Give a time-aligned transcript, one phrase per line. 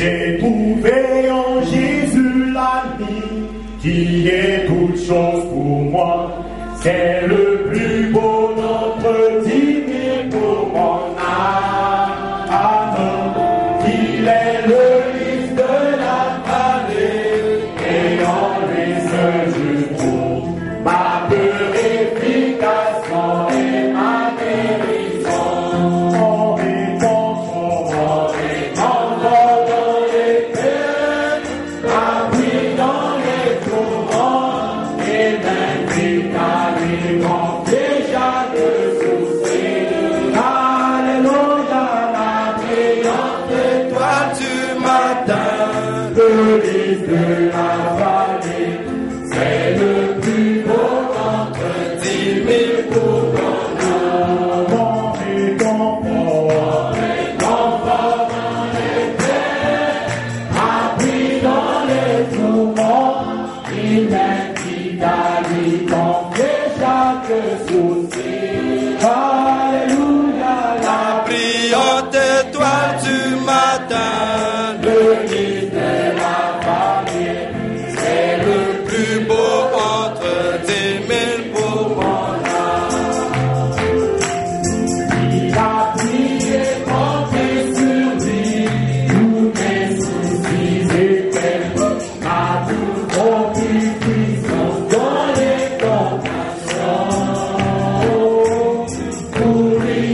[0.00, 0.39] Jane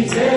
[0.07, 0.36] Jesus.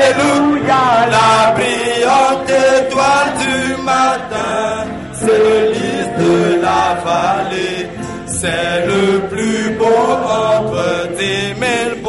[0.00, 1.06] Alléluia.
[1.10, 7.88] La brillante étoile du matin, Célise de la vallée,
[8.26, 11.99] c'est le plus beau entre tes mille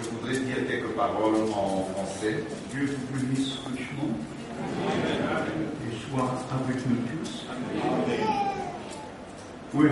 [0.00, 2.44] Je voudrais dire quelques paroles en français.
[2.72, 3.58] Dieu vous bénisse
[5.84, 7.46] et soit avec nous tous.
[9.74, 9.86] We.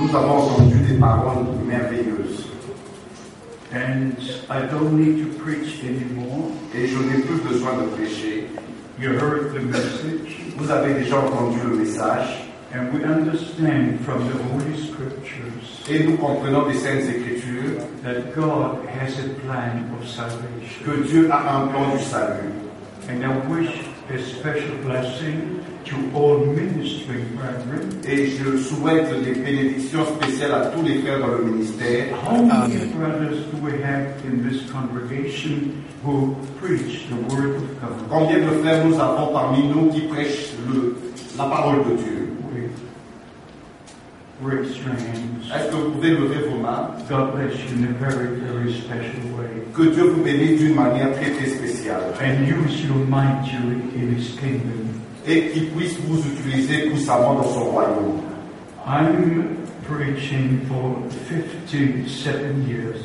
[0.00, 2.43] Nous avons entendu des paroles merveilleuses.
[3.74, 4.16] And
[4.48, 6.52] I don't need to preach anymore.
[6.74, 8.46] Et je n'ai plus besoin de prêcher.
[9.00, 10.52] You heard the message.
[10.56, 12.44] Vous avez déjà entendu le message.
[12.72, 18.78] And we understand from the Holy Scriptures Et nous comprenons des saintes écritures that God
[18.88, 20.84] has a plan of salvation.
[20.84, 22.52] que Dieu a un plan du salut.
[23.08, 23.70] And I wish
[24.12, 27.88] a special blessing to all ministering brethren.
[28.06, 32.06] Et je souhaite des bénédictions spéciales à tous les frères dans le ministère.
[32.26, 38.08] How many brothers do we have in this congregation who preach the Word of God?
[38.10, 40.96] Combien de frères nous avons parmi nous qui prêchent le-
[41.38, 42.20] la parole de Dieu?
[44.42, 44.60] Your.
[45.54, 46.90] Est-ce que vous pouvez lever vos mains?
[47.08, 49.62] God bless you in a very, very special way.
[49.72, 54.36] Que Dieu vous bénisse d'une manière très très spéciale And use you mightily in His
[54.38, 54.90] kingdom.
[55.26, 58.20] Et qu'il puisse vous utiliser puissamment dans son royaume.
[58.86, 59.56] I'm
[59.88, 60.96] preaching for
[61.28, 63.00] 57 years.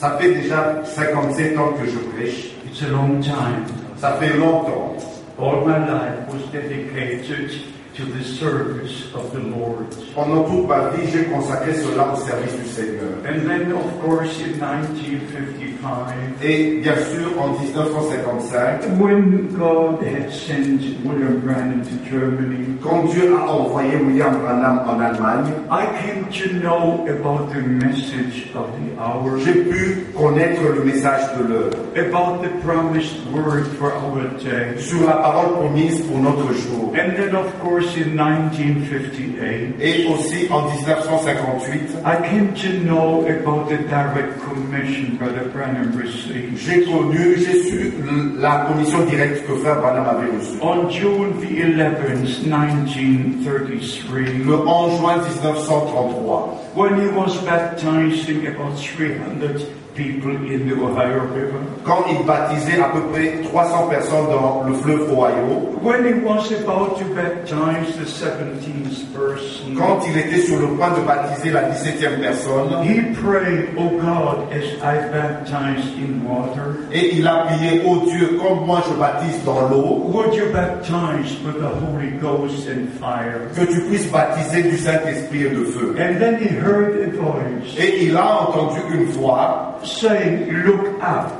[0.00, 2.52] Ça fait déjà 57 ans que je prêche.
[2.66, 3.64] It's a long time.
[3.96, 4.96] Ça fait longtemps.
[5.38, 7.50] All my life was dedicated
[7.98, 9.90] to the service of the Lord.
[10.14, 13.18] Pendant toute ma vie, j'ai consacré cela au service du Seigneur.
[13.26, 20.80] And then, of course, in 1955, Et bien sûr, en 1955, when God had sent
[21.04, 26.52] William Branham to Germany, quand Dieu a envoyé William Branham en Allemagne, I came to
[26.60, 32.42] know about the message of the hour, j'ai pu connaître le message de l'heure, about
[32.42, 34.78] the promised word for our day.
[34.78, 36.92] sur la parole promise pour notre jour.
[36.94, 43.68] And then, of course, in 1958, Et aussi en 1958, I came to know about
[43.68, 46.56] the direct commission Brother Branham received.
[46.58, 47.92] j'ai connu, j'ai su
[48.38, 50.58] la commission directe que Frère Branham avait reçue.
[50.60, 59.66] On June the 11th, 1933, Le 11 juin 1933, when he was baptizing about 300
[59.98, 64.74] people in the Ohio River, quand il baptisait à peu près 300 personnes dans le
[64.74, 70.60] fleuve Ohio, when he was about to baptize the 17th person, quand il était sur
[70.60, 76.22] le point de baptiser la 17e personne, he prayed, Oh God, as I baptize in
[76.24, 80.52] water, et il a prié, oh Dieu, comme moi je baptise dans l'eau, would you
[80.52, 83.48] baptize with the Holy Ghost and fire?
[83.54, 85.96] que tu puisses baptiser du Saint-Esprit et de feu.
[85.98, 87.76] And then he heard a voice.
[87.76, 89.78] Et il a entendu une voix,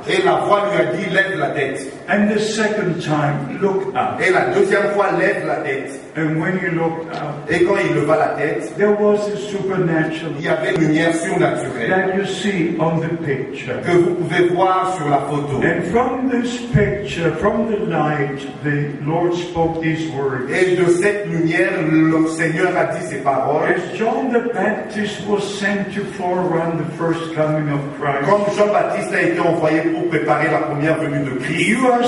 [0.07, 1.98] et la voix lui a dit, lève la tête.
[2.09, 4.19] And the second time, look up.
[4.19, 5.91] Et la deuxième fois, lève la tête.
[6.17, 10.33] And when he looked up, Et quand il leva la tête, there was a supernatural
[10.39, 13.79] il y avait une lumière surnaturelle that you see on the picture.
[13.85, 15.61] que vous pouvez voir sur la photo.
[15.63, 20.49] And from this picture, from the light, the Lord spoke these words.
[20.51, 23.69] Et de cette lumière, le Seigneur a dit ces paroles.
[23.69, 29.13] As John the Baptist was sent to forerun the first coming of Christ, Comme Jean-Baptiste
[29.13, 31.98] a été envoyé pour préparer la première venue de Christ, you are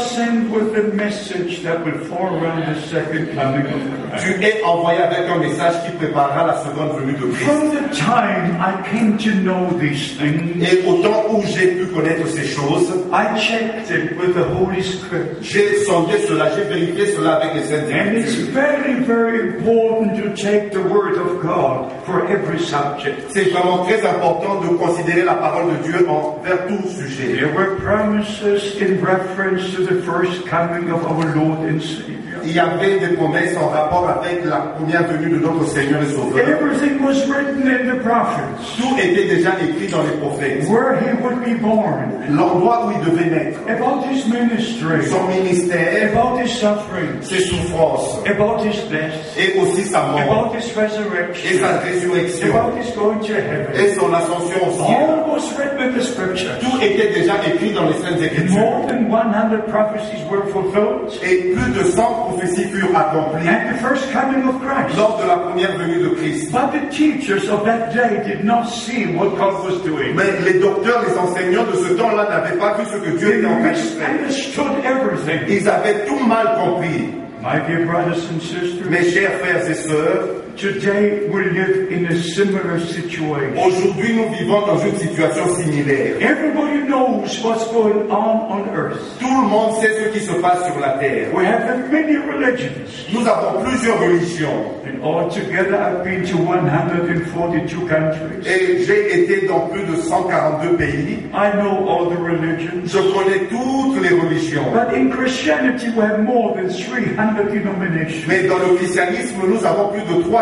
[4.21, 7.45] tu es envoyé avec un message qui préparera la seconde venue de Christ.
[7.49, 11.85] From the time I came to know these things, Et au temps où j'ai pu
[11.87, 15.37] connaître ces choses, I checked it with the Holy Scripture.
[15.41, 18.53] j'ai sondé cela, j'ai vérifié cela avec les saintes And it's Écritures.
[18.53, 23.31] very, very important to take the Word of God for every subject.
[23.31, 27.33] C'est vraiment très important de considérer la parole de Dieu envers tout sujet.
[27.39, 32.21] There were promises in reference to the first coming of our Lord and Savior.
[32.43, 36.11] Il y avait des promesses en rapport avec la première venue de notre Seigneur et
[36.11, 36.47] Sauveur.
[36.47, 38.77] Everything was written in the prophets.
[38.79, 40.67] Tout était déjà écrit dans les prophètes.
[40.67, 46.11] Where he would be born, L'endroit où il devait naître, about his ministry, son ministère,
[46.13, 50.79] about his sufferings, ses souffrances about his death, et aussi sa mort about his et
[50.79, 53.75] resurrection, sa résurrection about his going to heaven.
[53.75, 55.09] et son ascension au ciel.
[55.09, 56.57] All was written in the scriptures.
[56.59, 58.59] Tout était déjà écrit dans les Saintes Écritures.
[58.59, 59.33] more than 100
[59.71, 61.09] prophecies were fulfilled.
[61.23, 64.97] Et plus de 100 prophéties furent accomplies At the first coming of Christ.
[64.97, 66.51] lors de la première venue de Christ.
[66.51, 70.15] But the teachers of that day did not see what God was doing.
[70.15, 73.47] Mais les docteurs, les enseignants de ce temps-là n'avaient pas vu ce que Dieu était
[73.47, 74.09] en train de faire.
[74.27, 75.39] misunderstood everything.
[75.47, 77.09] Ils avaient tout mal compris.
[77.43, 82.15] My dear brothers and sisters, Mes chers frères et sœurs, today we live in a
[82.21, 83.57] similar situation.
[83.57, 86.21] aujourd'hui nous vivons dans une situation similaire.
[86.21, 88.99] Everybody knows what's going on on earth.
[89.19, 91.33] Tout le monde sait ce qui se passe sur la terre.
[91.33, 92.71] We have many religions.
[93.13, 94.81] Nous avons plusieurs religions.
[94.85, 98.45] And altogether, I've been to 142 countries.
[98.45, 101.19] Et j'ai été dans plus de 142 pays.
[101.33, 102.85] I know all the religions.
[102.85, 104.65] Je connais toutes les religions.
[104.73, 108.27] But in Christianity, we have more than 300 denominations.
[108.27, 110.40] Mais dans le christianisme, nous avons plus de 300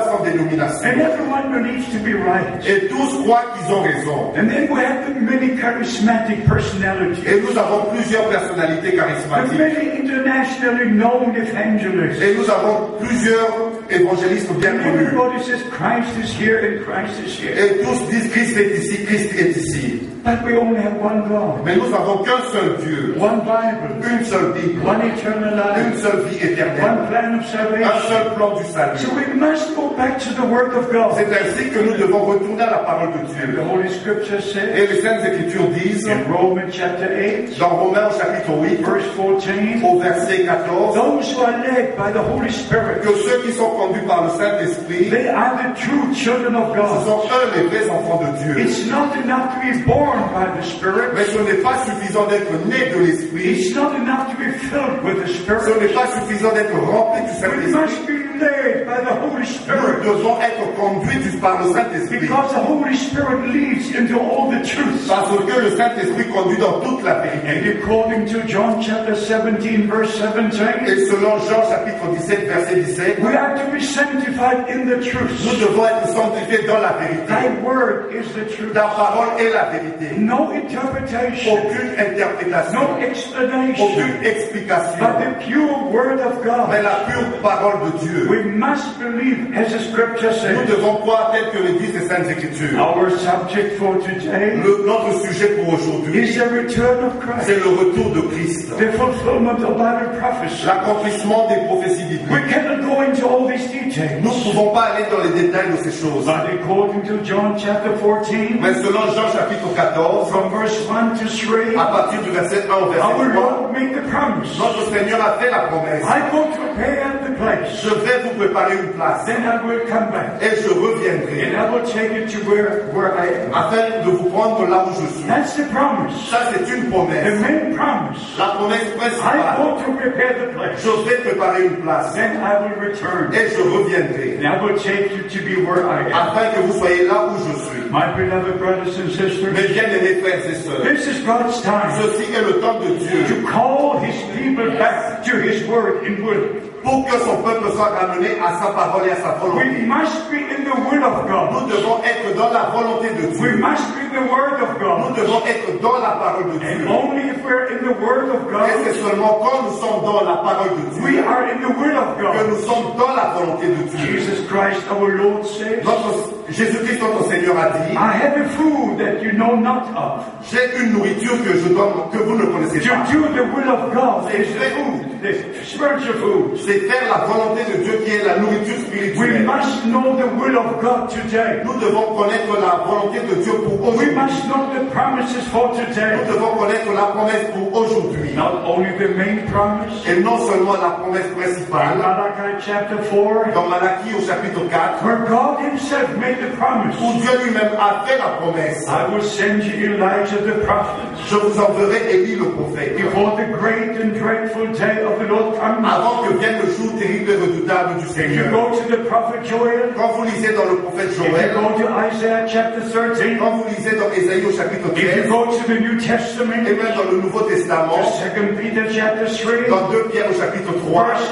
[0.84, 2.66] And everyone believes to be right.
[2.66, 4.34] Et tous croient qu'ils ont raison.
[4.36, 9.58] And then we have many charismatic personalities, Et nous avons plusieurs personnalités charismatiques.
[9.58, 12.22] many internationally known evangelists.
[12.22, 15.02] Et nous avons plusieurs évangélistes bien And connus.
[15.08, 17.54] everybody says Christ is here and Christ is here.
[17.58, 20.02] Et tous disent Christ est ici, Christ est ici.
[20.24, 24.26] But we only have one God, Mais nous n'avons qu'un seul Dieu, one Bible, une
[24.26, 28.08] seule Bible, one eternal une life, seule vie éternelle, one plan of un salvation.
[28.10, 28.98] seul plan du salut.
[29.00, 31.14] So we must go back to the Word of God.
[31.16, 33.62] C'est ainsi que nous devons retourner à la parole de The Dieu.
[33.72, 37.08] Holy Scripture says Et les Saintes Écritures disent, in Romans chapter
[37.48, 42.12] 8, dans Romains chapitre 8, verse 14, au verset 14, those who are led by
[42.12, 46.14] the Holy Spirit, que ceux qui sont conduits par le Saint-Esprit, they are the true
[46.14, 47.06] children of ce God.
[47.08, 48.60] sont eux les vrais enfants de Dieu.
[48.60, 51.14] It's not enough to be born by the Spirit.
[51.16, 55.04] Mais ce n'est pas suffisant d'être né de l'Esprit, It's not enough to be filled
[55.04, 55.62] with the Spirit.
[55.66, 58.19] ce n'est pas suffisant d'être rempli du Saint-Esprit.
[58.40, 60.04] Led by the Holy Nous Spirit.
[60.04, 62.20] devons être conduits du- par le Saint-Esprit.
[62.20, 65.08] Because the Holy Spirit leads into all the truth.
[65.08, 67.48] Parce que le Saint-Esprit conduit dans toute la vérité.
[67.50, 73.24] And according to John chapter 17, verse 17, Et selon Jean chapitre 17, verset 17,
[73.24, 75.60] we are to be sanctified in the nous truth.
[75.60, 77.28] devons être sanctifiés dans la vérité.
[77.28, 78.74] Thy word is the truth.
[78.74, 80.18] Ta parole est la vérité.
[80.18, 86.84] No interpretation, Aucune interprétation, no explanation, aucune explication, but the pure word of mais God.
[86.84, 88.28] la pure parole de Dieu.
[88.30, 90.68] We must believe, as the scripture Nous says.
[90.68, 92.78] devons croire tel que le disent les Saintes Écritures.
[92.80, 97.56] Our subject for today Le- notre sujet pour aujourd'hui, is the return of Christ, c'est
[97.58, 98.70] le retour de Christ.
[98.78, 100.66] the fulfillment of Bible prophecy.
[100.66, 104.22] L'accomplissement des prophéties We cannot go into all these details.
[104.22, 106.26] Nous ne pouvons pas aller dans les détails de ces choses.
[106.26, 111.26] But according to John chapter 14, Mais selon Jean chapitre 14, from verse 1 to
[111.26, 114.58] 3, à partir du verset 1 au verset 3, Lord made the promise.
[114.60, 116.04] notre Seigneur a fait la promesse.
[116.04, 119.82] I go to prepare the place, Je vais vous préparer une place then I will
[119.90, 123.54] come back, et je reviendrai and I will take you to where, where I am.
[123.54, 125.28] afin de vous prendre là où je suis.
[125.28, 126.14] That's the promise.
[126.30, 127.40] Ça, c'est une The promesse.
[127.42, 128.20] main promise.
[128.38, 129.58] La promesse I principale.
[129.58, 133.50] go to prepare the place, Je vais préparer une place then I will return, et
[133.56, 136.14] je reviendrai and I will take you to be where I am.
[136.14, 137.80] afin que vous soyez là où je suis.
[137.92, 142.32] My beloved brothers and sisters, Mes bien-aimés frères et sœurs, this is God's time ceci
[142.34, 146.69] est le temps de Dieu to call His people back to His word in will.
[146.84, 149.86] Pour que son peuple soit ramené à sa parole et à sa We volonté.
[149.86, 151.52] must be in the will of God.
[151.54, 153.58] Nous devons être dans la volonté de We Dieu.
[153.60, 155.16] must be the word of Nous God.
[155.16, 156.88] devons être dans la parole de And Dieu.
[156.90, 160.22] only if we're in the word of Et God, c'est seulement quand nous sommes dans
[160.24, 162.50] la parole de we Dieu are in the will of que God.
[162.50, 164.20] nous sommes dans la volonté de Dieu.
[164.20, 168.98] Jesus Christ our Lord says, Notre Jésus-Christ, notre Seigneur, a dit I have a food
[168.98, 170.26] that you know not of.
[170.50, 173.06] J'ai une nourriture que je donne, que vous ne connaissez To pas.
[173.12, 175.09] do the will of God spiritual food.
[175.22, 179.46] C'est faire la volonté de Dieu qui est la nourriture We spirituelle.
[179.46, 181.62] must know the will of God today.
[181.66, 184.16] Nous devons connaître la volonté de Dieu pour We aujourd'hui.
[184.16, 186.16] must know the promises for today.
[186.26, 188.34] Nous devons connaître la promesse pour aujourd'hui.
[188.36, 191.98] Not only the main promise, Et non seulement la promesse in principale.
[191.98, 197.20] Malachi chapter 4, Dans Malachie au chapitre 4, where God Himself made the promise, où
[197.20, 198.88] Dieu lui-même a fait la promesse.
[198.88, 202.96] I will send you Elijah the prophet Je vous enverrai Élie le prophète.
[202.96, 205.86] before the great and dreadful day of the Lord comes.
[205.86, 208.52] Avant que vienne le jour terrible et redoutable du If you Seigneur.
[208.52, 211.82] go to the prophet Joel, Quand vous lisez dans le prophète if you Joël, go
[211.82, 215.46] to Isaiah chapter 13, quand vous lisez dans Ésaïe au chapitre if you 13, go
[215.46, 219.90] to the New et même dans le Nouveau Testament, to 2 Peter chapter 3, dans
[219.90, 221.32] 2 Pierre au chapitre 3, verse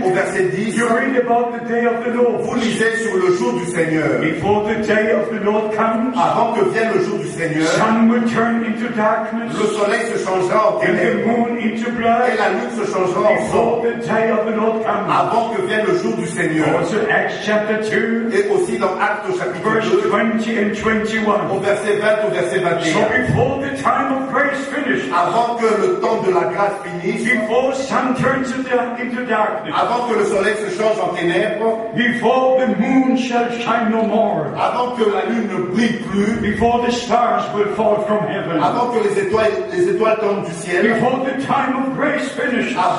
[0.00, 2.40] 10, au verset 10, you read about the day of the Lord.
[2.42, 4.20] vous lisez sur le jour du Seigneur.
[4.20, 8.08] Before the day of the Lord comes, Avant que vienne le jour du Seigneur, sun
[8.10, 12.36] will turn into darkness, le soleil se changera en and the ténèbres moon into et
[12.38, 13.34] la lune se changera en sang.
[13.36, 15.08] Before the day of the Lord comes.
[15.10, 16.66] Avant que vienne le jour du Seigneur.
[16.78, 21.50] Also Acts chapter 2, Et aussi dans Actes au chapitre verse 2, 20 and 21.
[21.50, 23.26] au verset 20 au verset So 21.
[23.26, 27.74] before the time of grace finished, Avant que le temps de la grâce finisse, before
[27.74, 32.68] sun turns into into darkness, avant que le soleil se change en ténèbres, before the
[32.78, 37.42] moon shall shine no more, avant que la lune ne brille plus, before the stars
[37.54, 40.86] will fall from heaven, avant que les étoiles, les étoiles tombent du ciel,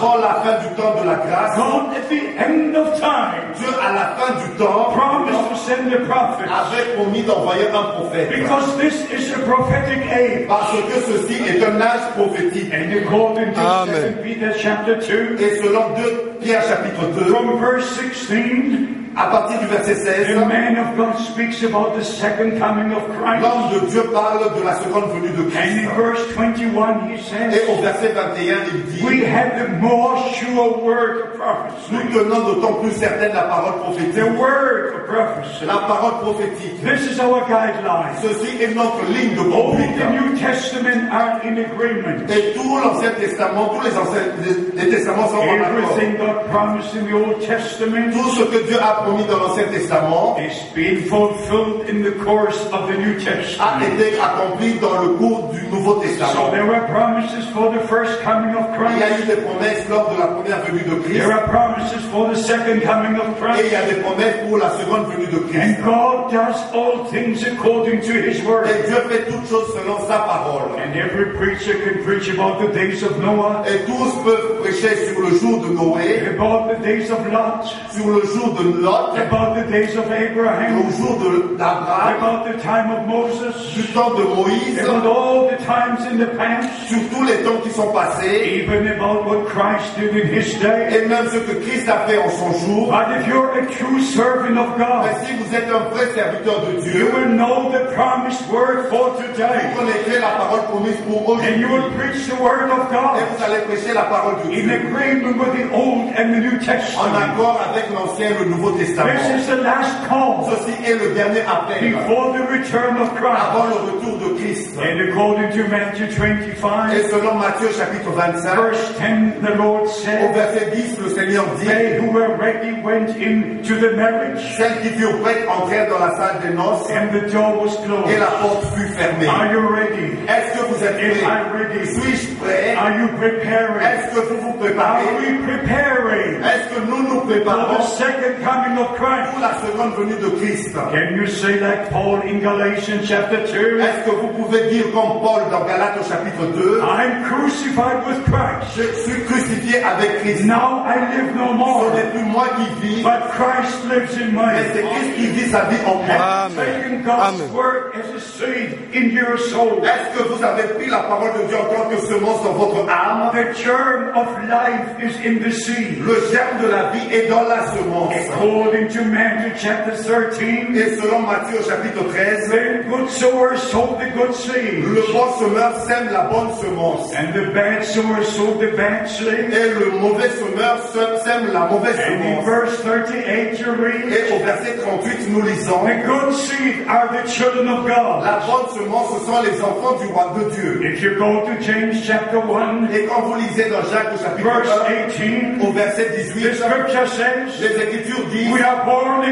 [0.02, 3.68] avant la fin du temps de la grâce, God at the end of time Dieu
[3.82, 8.30] à la fin du temps promised to send the prophet avait promis d'envoyer un prophète.
[8.30, 10.48] because this is a prophetic age.
[10.48, 12.74] Parce que ceci est un âge prophétique.
[12.74, 14.16] And according to Amen.
[14.18, 19.60] 2 Peter chapter 2, Et selon 2 Pierre chapitre 2, from verse 16, à partir
[19.60, 23.44] du verset 16, the man of God speaks about the second coming of Christ.
[23.44, 25.96] l'homme de Dieu parle de la seconde venue de And in Christ.
[25.98, 30.80] verse 21, he Et says, au verset 21, il dit, We have the more sure
[30.82, 31.92] word of prophecy.
[31.92, 34.16] nous tenons d'autant plus certaine la parole prophétique.
[34.16, 35.66] The word of prophecy.
[35.68, 36.82] La parole prophétique.
[36.82, 38.16] This is our guideline.
[38.22, 40.00] Ceci est notre ligne de All conduite.
[40.00, 42.16] the New Testament are in agreement.
[42.32, 45.98] Et tout l'Ancien Testament, tous les, anciens, les, les testaments sont en accord.
[46.32, 49.66] Everything God promised in the Old Testament Tout ce que Dieu a promis dans l'Ancien
[49.72, 53.12] Testament is being fulfilled in the course of the New
[53.60, 56.52] a été accompli dans le cours du Nouveau So Testament.
[56.52, 60.10] there are promises for the first coming of Il y a eu des promesses lors
[60.14, 63.66] de la première venue de Christ There are promises for the second coming of et
[63.68, 65.80] il y a des promesses pour la seconde venue de Christ.
[65.80, 68.68] And God does all things according to His word.
[68.68, 70.72] Et Dieu fait toutes choses selon sa parole.
[70.78, 75.22] And every preacher can preach about the days of Noah, Et tous peuvent prêcher sur
[75.22, 79.56] le jour de Noé, about the days of Lot, sur le jour de Lot, about
[79.56, 84.12] the days of Abraham, au jour de- d'Abraham, about the time of Moses, du temps
[84.16, 87.92] de Moïse, about all the times in the past, sur tous les temps qui sont
[87.92, 90.90] passés, even about what Christ did in His day.
[90.92, 92.90] et même ce que Christ a fait en son jour.
[92.92, 96.62] But if you're a true servant of Mais God, si vous êtes un vrai serviteur
[96.66, 99.72] de you Dieu, will know the promised word for vous today.
[99.78, 101.68] connaîtrez la parole promise pour And you aujourd'hui.
[101.68, 104.74] will preach the word of Et God vous allez prêcher la parole de in Dieu.
[104.74, 107.16] agreement with the Old and the New en Testament.
[107.34, 109.20] accord avec l'Ancien et le Nouveau This Testament.
[109.38, 113.42] is the last call Ceci est le dernier appel before the return of Christ.
[113.52, 114.78] avant le retour de Christ.
[114.78, 119.88] And according to Matthew Et 25, selon Matthieu chapitre 25, verse 10, the Lord au
[119.88, 124.82] said, verset 10, le Seigneur dit, They who were ready went into the marriage, Celles
[124.82, 128.20] qui furent prêtes entrèrent dans la salle des noces and the door was et closed.
[128.20, 129.28] la porte fut fermée.
[129.28, 130.18] Are you ready?
[130.28, 131.86] Est-ce que vous êtes prêts?
[131.86, 132.76] Suis-je prêt?
[132.78, 133.82] Are you preparing?
[133.82, 136.01] Est-ce que vous vous Are préparez we preparing?
[136.10, 139.32] Est-ce que nous nous for the préparons second coming of Christ?
[139.32, 140.74] pour la seconde venue de Christ?
[140.74, 143.80] Can you say like Paul in Galatians chapter 2?
[143.80, 148.24] Est-ce que vous pouvez dire comme Paul dans Galates au chapitre 2 I'm crucified with
[148.26, 148.76] Christ.
[148.76, 150.46] Je suis crucifié avec Christ.
[150.46, 154.32] Now I live no Ce more, n'est plus moi qui vis, but Christ lives in
[154.32, 154.90] mais c'est me.
[154.90, 156.48] Christ qui vit sa vie en moi.
[156.48, 157.52] Amen.
[157.54, 159.82] word as a seed in your soul.
[159.84, 162.90] Est-ce que vous avez pris la parole de Dieu en tant que semence dans votre
[162.90, 163.32] âme?
[163.34, 165.91] The germ of life is in the seed.
[166.00, 168.14] Le germe de la vie est dans la semence.
[168.30, 174.00] According to Matthew chapter 13, Et selon Matthieu au chapitre 13, the good sower sowed
[174.00, 177.14] the good seed, le bon semeur sème la bonne semence.
[177.16, 179.52] and the bad sower sowed the bad seed.
[179.52, 180.78] Et le mauvais semeur
[181.24, 182.46] sème la mauvaise And in semence.
[182.46, 187.28] verse 38 you read, Et au verset 38, nous lisons, The good seed are the
[187.30, 188.24] children of God.
[188.24, 190.82] la bonne semence, ce sont les enfants du roi de Dieu.
[190.84, 194.48] If you go to James chapter 1, Et quand vous lisez dans Jacques au chapitre
[194.48, 199.24] verse 1, 18, au verset the 18, scripture says, les Écritures disent, We are born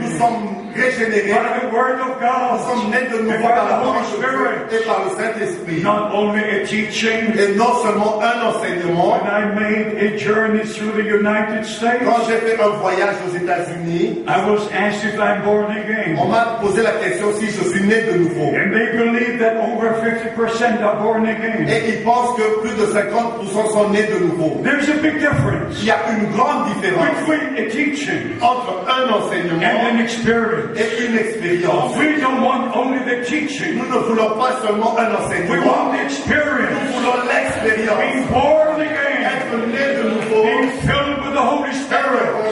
[0.00, 3.68] nous again by the word of nous God, sommes nés de nouveau par la the
[3.68, 4.58] parole Holy de Spirit.
[4.72, 5.82] et par le Saint-Esprit.
[5.82, 10.64] Not only a teaching, Et non seulement un enseignement, eh, when I made a journey
[10.64, 15.18] through the United States, quand j'ai fait un voyage aux États-Unis, I was asked if
[15.18, 16.16] I'm born again.
[16.18, 18.48] on m'a posé la question si je suis né de nouveau.
[18.54, 21.66] And they believe that over 50% are born again.
[21.68, 24.60] Et ils pensent que plus de 50% sont nés de nouveau.
[24.62, 28.98] There's a big difference Il y a une grande différence between a teaching entre un
[28.98, 30.67] and an enseignement experience.
[30.76, 31.96] Et une expérience.
[31.96, 33.78] We don't want only the teaching.
[33.78, 35.10] Nous ne voulons pas seulement un
[35.50, 36.94] We want the nous experience.
[36.94, 37.98] voulons l'expérience.
[38.00, 39.24] Being born again.
[39.28, 42.47] Être né de nouveau, Being filled with the Holy Spirit.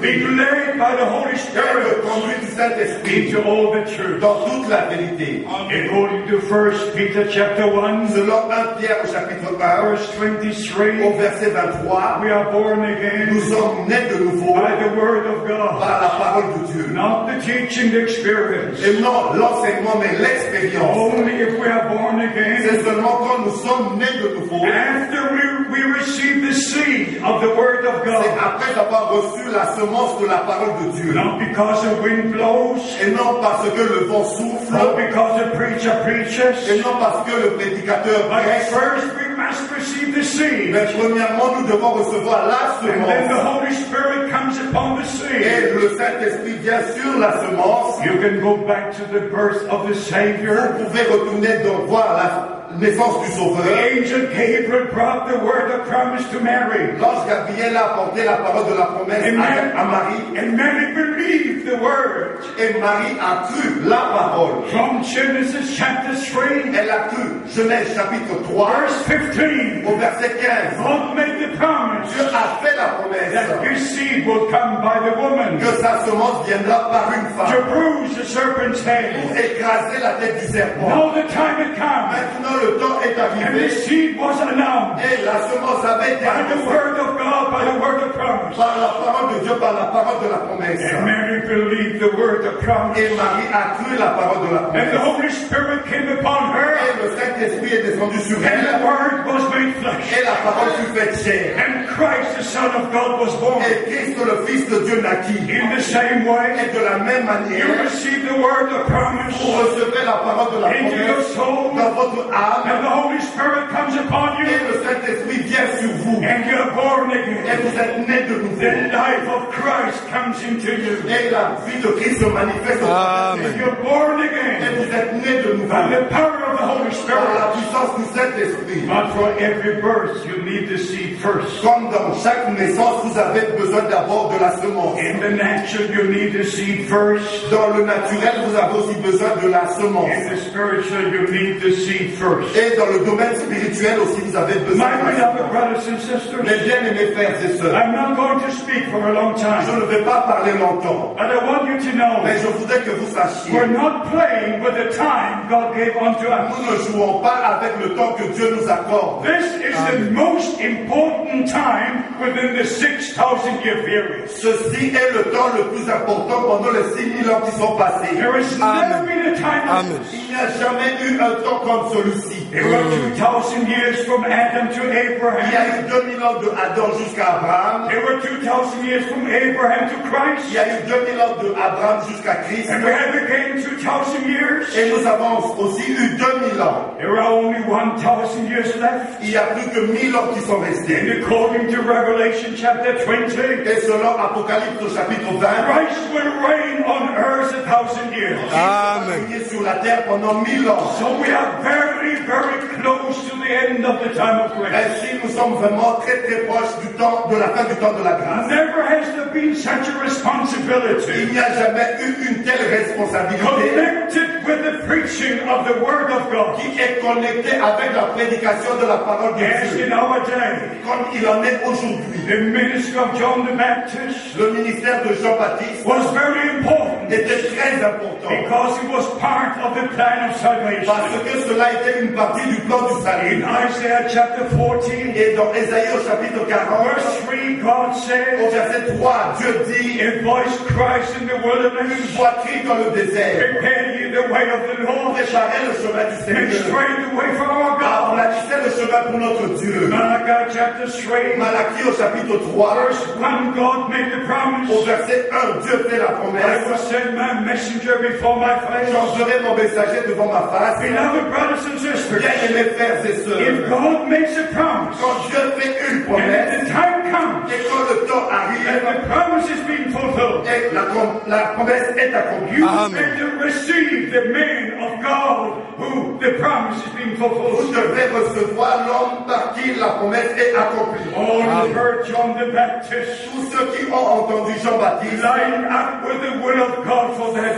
[0.00, 4.20] Being led by the Holy Spirit conduit du Saint-Esprit into all the truth.
[4.20, 5.44] dans toute la vérité.
[5.46, 11.06] According to 1 Peter chapter 1, Selon 1 Pierre au chapitre 1, verse 23.
[11.06, 14.94] au 23, verset 23, we are born nous again sommes nés de nouveau by the
[14.96, 15.80] word of God.
[15.80, 16.86] par la parole de Dieu.
[16.92, 18.80] Not the teaching, the experience.
[18.84, 20.96] Et non l'enseignement, mais l'expérience.
[20.96, 25.34] Only if we are born again C'est seulement quand nous sommes nés de nouveau, after
[25.34, 28.24] we, we receive the seed of the word of c'est God.
[28.44, 29.87] après avoir reçu la semence
[30.20, 31.12] de la parole de Dieu.
[31.14, 35.56] Not because the wind blows, Et non parce que le vent souffle, not because the
[35.56, 38.68] preacher et non parce que le prédicateur prêche.
[38.70, 40.72] first we must receive the seed.
[40.72, 43.60] Mais premièrement, nous devons recevoir la And then the semence.
[43.60, 48.04] Holy Spirit comes upon the Et le Saint-Esprit vient sur la semence.
[48.04, 50.74] You can go back to the birth of the Savior.
[50.78, 53.78] Vous pouvez retourner donc voir la naissance du The Sauveur.
[53.78, 56.96] angel Gabriel brought the word of promise to Mary.
[56.98, 60.38] L'ange Gabriel a apporté la parole de la promesse And, à, à Marie.
[60.38, 62.38] and Mary believed the word.
[62.58, 64.62] Et Marie a cru la parole.
[64.70, 67.40] From Genesis chapter 3, Elle a cru.
[67.48, 70.76] Genèse chapitre 3, verse 15, au verset 15.
[70.78, 74.98] God made the promise Dieu a fait la that promesse his seed will come by
[75.00, 79.14] the woman que sa semence viendra par une to femme bruise the serpent's head.
[79.22, 80.88] pour écraser la tête du serpent.
[80.88, 84.40] Now the time had come Maintenant maintenant le temps est And the arrivé seed was
[84.42, 87.98] announced et la semence avait été by the annoncée word of God, by the word
[88.02, 88.56] of promise.
[88.56, 90.80] par la parole de Dieu, par la parole de la promesse.
[90.92, 92.98] And Mary believed the word of promise.
[92.98, 95.06] Et Marie a cru la parole de la And the promesse.
[95.06, 98.84] Holy Spirit came upon her, Et le Saint-Esprit est descendu sur and the elle.
[98.84, 100.04] word was made flesh.
[100.18, 101.56] Et la parole fut faite chair.
[101.58, 103.62] And Christ, the Son of God, was born.
[103.62, 105.38] Et Christ, le Fils de Dieu, naquit.
[105.50, 109.34] In the same way, Et de la même you manière, receive the word of promise
[109.38, 112.47] vous recevez la parole de la promesse soul, dans votre âme.
[112.66, 114.46] And the Holy Spirit comes upon you.
[114.46, 116.22] Et le Saint-Esprit vient sur vous.
[116.22, 117.44] and you're born again.
[117.46, 118.60] Et vous êtes né de nouveau.
[118.60, 120.96] The life of Christ comes into you.
[121.08, 124.62] Et la vie de Christ se manifeste travers And you're born again.
[124.62, 125.68] Et vous êtes né de nouveau.
[125.68, 128.86] by the power of the Holy Par la puissance du Saint-Esprit.
[128.86, 131.62] But for every birth, you need the seed first.
[131.62, 134.98] Comme dans chaque naissance, vous avez besoin d'abord de la semence.
[134.98, 137.50] In the natural, you need the seed first.
[137.50, 140.10] Dans le naturel, vous avez aussi besoin de la semence.
[140.10, 142.37] In the spiritual, you need the seed first.
[142.56, 146.58] Et dans le domaine spirituel aussi, vous avez besoin My beloved brothers and sisters, Mes
[146.64, 149.86] bien-aimés frères et sœurs, I'm not going to speak for a long je time, ne
[149.86, 153.06] vais pas parler longtemps, but I want you to know mais je voudrais que vous
[153.14, 156.54] sachiez, we're not playing with the time God gave unto us.
[156.58, 159.24] nous ne jouons pas avec le temps que Dieu nous accorde.
[159.24, 164.28] This is the most important time within the 6,000 year period.
[164.28, 168.14] Ceci est le temps le plus important pendant les 6000 ans qui sont passés.
[168.14, 170.00] There has never been a time Amen.
[170.46, 170.56] This.
[170.58, 172.46] Il n'y a jamais eu un temps comme celui-ci.
[172.50, 172.82] There were
[173.14, 175.52] 2,000 years from Adam to Il y Abraham.
[175.52, 177.88] a eu 2000 ans de Adam jusqu'à Abraham.
[177.88, 180.52] There were 2,000 years from Abraham to Il Christ.
[180.52, 182.70] y a eu 2000 ans de Abraham jusqu'à Christ.
[182.70, 184.64] And we have again 2,000 years.
[184.76, 186.94] Et nous avons aussi eu 2000 ans.
[186.98, 189.20] There are only 1,000 years left.
[189.22, 190.96] Il y a plus que 1000 ans qui sont restés.
[191.04, 193.36] And according to Revelation chapter 20,
[193.68, 198.38] Et selon Apocalypse au chapitre 20, Christ will reign on earth a thousand years.
[198.54, 199.08] Amen.
[199.28, 200.98] régner sur la terre pendant 1000 ans.
[200.98, 204.72] So we are very, very close to the end of the time of grace.
[204.74, 208.02] Ainsi, nous sommes vraiment très très proches du temps, de la fin du temps de
[208.04, 208.48] la grâce.
[208.48, 213.44] Never has there been such a Il responsibility n'y a jamais eu une telle responsabilité
[213.44, 216.56] connected with the preaching of the Word of God.
[216.60, 220.78] qui est connectée avec la prédication de la parole de As Dieu, in our day,
[220.84, 222.20] comme il en est aujourd'hui.
[222.26, 227.82] the ministry of John the Baptist Le ministère de Jean-Baptiste was very important était très
[227.82, 230.92] important because it was part of the plan of salvation.
[230.92, 233.44] parce que cela était une partie du plan du In salut.
[233.70, 238.96] Isaiah chapter 14, Et dans Ésaïe au chapitre 40, verse 3, God au says, verset
[238.96, 243.94] 3, Dieu dit, A voice cries in the wilderness, Voix crie dans le désert, Prepare
[243.96, 246.66] ye the way of the Lord, préparez le chemin du make Seigneur.
[246.66, 248.18] straight the way for our God.
[248.18, 249.88] Aplanissez le chemin pour notre Dieu.
[249.88, 255.28] Malachi chapter 3, Malachie au chapitre 3, verse 1, God made the au promise, verset
[255.30, 256.66] 1, Dieu fait la I promesse.
[256.68, 258.88] will send my messenger before my face.
[258.92, 260.88] J'enverrai mon messager devant ma face.
[260.88, 265.42] Beloved brothers and sisters, Bien-aimés frères et if sœurs, God makes a promise, quand Dieu
[265.58, 269.06] fait une and promesse, if the time comes, et quand le temps and arrive, the
[269.06, 270.84] promise is being fulfilled, et la,
[271.26, 272.92] la promesse est accomplie, you Amen.
[272.92, 277.74] better receive the man of God who the promise is being vous fulfilled.
[277.74, 281.12] devez recevoir l'homme par qui la promesse est accomplie.
[281.14, 285.22] All who heard John the Baptist Tous ceux qui ont entendu Jean-Baptiste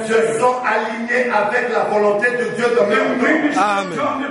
[0.06, 3.06] se sont alignés avec la volonté de Dieu dans The leur
[3.54, 3.60] temps.
[3.60, 4.30] Amen.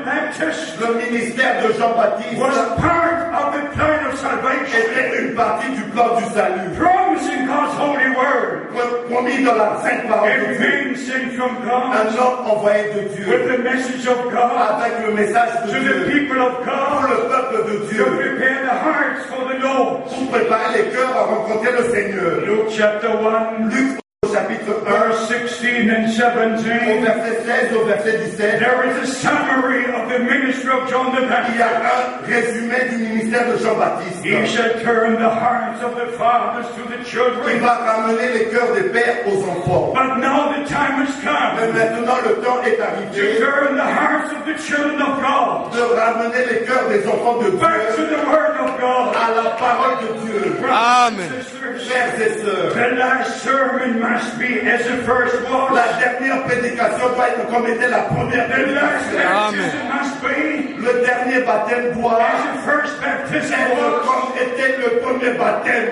[0.79, 5.81] Le ministère de Jean-Baptiste was part of the plan of salvation, était une partie du
[5.91, 8.59] plan du salut, promising God's holy word.
[9.09, 10.85] promis dans la sainte parole de Dieu.
[11.39, 15.79] Un homme envoyé de with Dieu the message of God avec le message de to
[15.79, 19.59] the Dieu people of pour le peuple de to Dieu prepare the hearts for the
[19.62, 20.03] Lord.
[20.09, 22.41] pour préparer les cœurs à rencontrer le Seigneur.
[22.45, 23.98] Luke chapter 1, Luc
[24.33, 27.03] chapitre 1, 16 and au 17.
[27.03, 31.21] verset 16 au verset 17, There is a summary of the ministry of John the
[31.21, 31.61] il y Baptist.
[31.61, 36.83] un résumé du ministère de Jean-Baptiste He shall turn the hearts of the fathers to
[36.89, 37.59] the qui children.
[37.61, 39.93] va ramener les cœurs des pères aux enfants.
[39.93, 41.09] But now the time has
[41.55, 43.37] Mais maintenant le temps est arrivé.
[43.39, 47.37] to turn the hearts of the children of God de ramener les cœurs des enfants
[47.41, 47.59] de Dieu.
[47.59, 49.15] back to the Word of God.
[49.15, 50.55] à la parole de Dieu.
[50.69, 51.29] Amen.
[51.89, 54.18] Frères et sœurs, The last sermon must
[55.73, 59.19] la dernière prédication doit être comme était la première prédication.
[60.79, 62.65] Le dernier baptême doit être
[64.05, 65.89] comme était le premier baptême.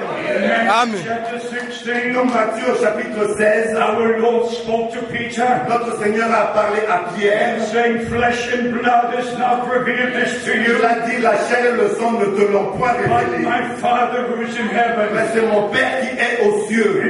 [0.69, 1.01] Amen.
[1.05, 2.13] Chapter 16.
[2.13, 7.61] Dans Matthieu chapitre 16, Our Lord spoke to Peter, notre Seigneur a parlé à Pierre.
[7.71, 11.65] saying, Flesh and blood has not revealed this to you, Il a dit, la chair
[11.65, 13.43] et le sang ne te l'ont point révélé.
[13.45, 15.07] my Father who is in heaven.
[15.13, 17.01] Mais c'est mon Père qui est aux cieux.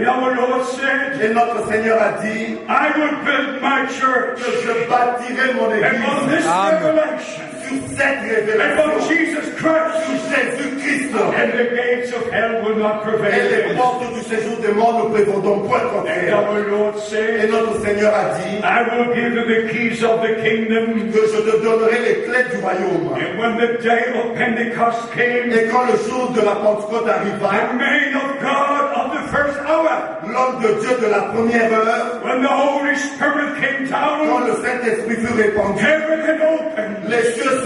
[1.13, 4.52] And our Lord said, Et notre Seigneur a dit, I will build my church, que
[4.62, 6.84] je bâtirai mon and on église this Amen.
[6.84, 13.06] revelation, sur cette and on Jesus Christ, and the gates of hell will not Et
[13.10, 13.77] prevail les against.
[13.77, 16.34] portes du séjour des morts ne prétendront point And contre elle.
[16.34, 20.21] our Lord Et said, notre Seigneur a dit I will give you the keys of
[20.21, 21.12] the kingdom.
[21.12, 23.13] que je te donnerai les clés du royaume.
[23.17, 27.12] And when the day of Pentecost came, Et quand le jour de la Pentecôte the
[27.12, 32.21] arriva, man of God of the first hour, l'homme de Dieu de la première heure,
[32.23, 37.57] when the Holy Spirit came quand down, le Saint-Esprit fut répandu, heaven opened, les cieux.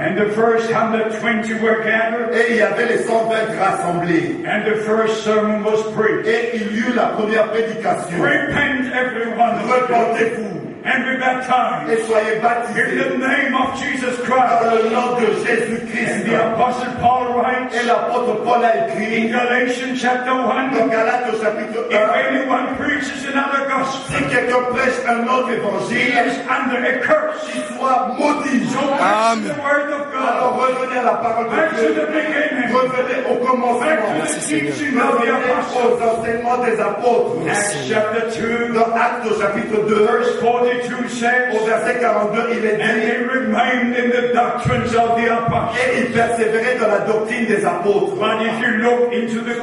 [0.00, 4.44] And the first 120 were gathered, Et il y avait les 120 rassemblés.
[4.46, 6.26] and the first sermon was preached.
[6.26, 8.20] Et il y eut la première prédication.
[8.20, 14.84] Repent, everyone, Repentez-vous and be baptized et soyez in the name of Jesus dans Christ.
[14.84, 16.24] le nom de And Jésus-Christ.
[16.26, 21.26] the Apostle Paul writes Et l'apôtre Paul a in écrit Galatians chapter 1 dans Galates
[21.32, 26.38] au chapitre If anyone preaches another si gospel, quelqu'un prêche un autre he évangile, is
[26.48, 27.46] under a curse.
[27.50, 28.64] qu'il soit maudit.
[28.70, 31.92] So back to the word of Alors God, revenez à la parole back de to
[31.92, 31.94] Dieu.
[31.94, 34.26] the beginning, Revenez au back commencement.
[34.26, 35.78] to the teaching of the Revenez apostles.
[35.78, 37.48] aux enseignements des apôtres.
[37.48, 40.32] Acts chapter 2, Dans Actes au chapitre 2, verse
[40.68, 45.16] 42 says, au verset 42, il est And dit they remained in the doctrines of
[45.16, 45.78] the apostles.
[45.78, 48.14] Et il persévérait dans la doctrine des apôtres.
[48.16, 49.58] But if you look into the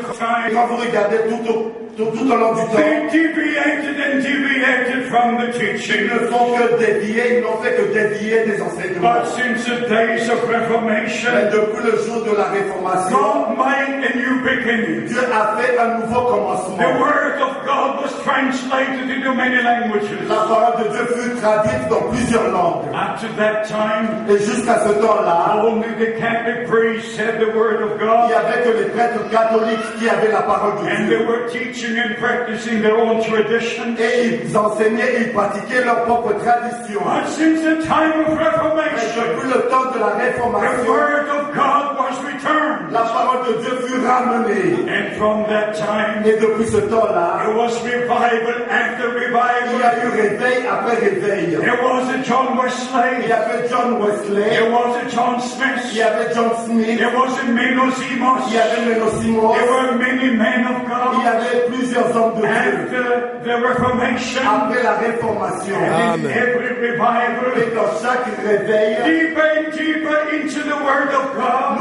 [0.54, 5.06] quand vous regardez tout au, tout, tout au long du temps, they deviated and deviated
[5.10, 9.14] from the ils ne font que dévier, ils n'ont fait que dévier des enseignements.
[9.22, 14.04] But since the days of Mais Reformation, depuis le jour de la Réformation, God made
[14.04, 15.06] a new beginning.
[15.08, 17.00] Dieu a fait un nouveau The commencement.
[17.00, 20.10] word of God was translated into many languages.
[20.28, 22.86] La parole de Dieu fut traduite dans plusieurs langues.
[22.94, 27.82] Up to that time, Et jusqu'à ce temps-là, only the Catholic priests had the word
[27.82, 31.08] of il n'y God, avait que les prêtres catholiques qui avaient la parole de and
[31.10, 31.26] they Dieu.
[31.28, 33.95] were teaching and practicing their own tradition.
[34.00, 37.02] Et ils enseignaient, ils pratiquaient leur propre tradition.
[37.06, 41.98] But since the time of Reformation, depuis le temps de la the word of God
[41.98, 42.91] was returned.
[42.91, 44.89] la parole de Dieu fut ramenée.
[44.89, 49.74] And from that time, Et depuis ce temps-là, there was revival after revival.
[49.74, 51.58] il y a eu réveil après réveil.
[51.58, 53.24] There was a John Wesley.
[53.24, 55.84] Il y avait John Wesley, There was a John Smith.
[55.91, 59.71] il y avait John Smith, There was a Menos il y avait Menno Simon, There
[59.71, 62.50] were many men of il y God avait plusieurs hommes de Dieu.
[62.50, 63.04] after
[63.44, 64.42] the Reformation.
[64.46, 70.62] Après la Réformation, And in every revival, et dans chaque réveil, deeper and deeper into
[70.64, 71.26] the Word of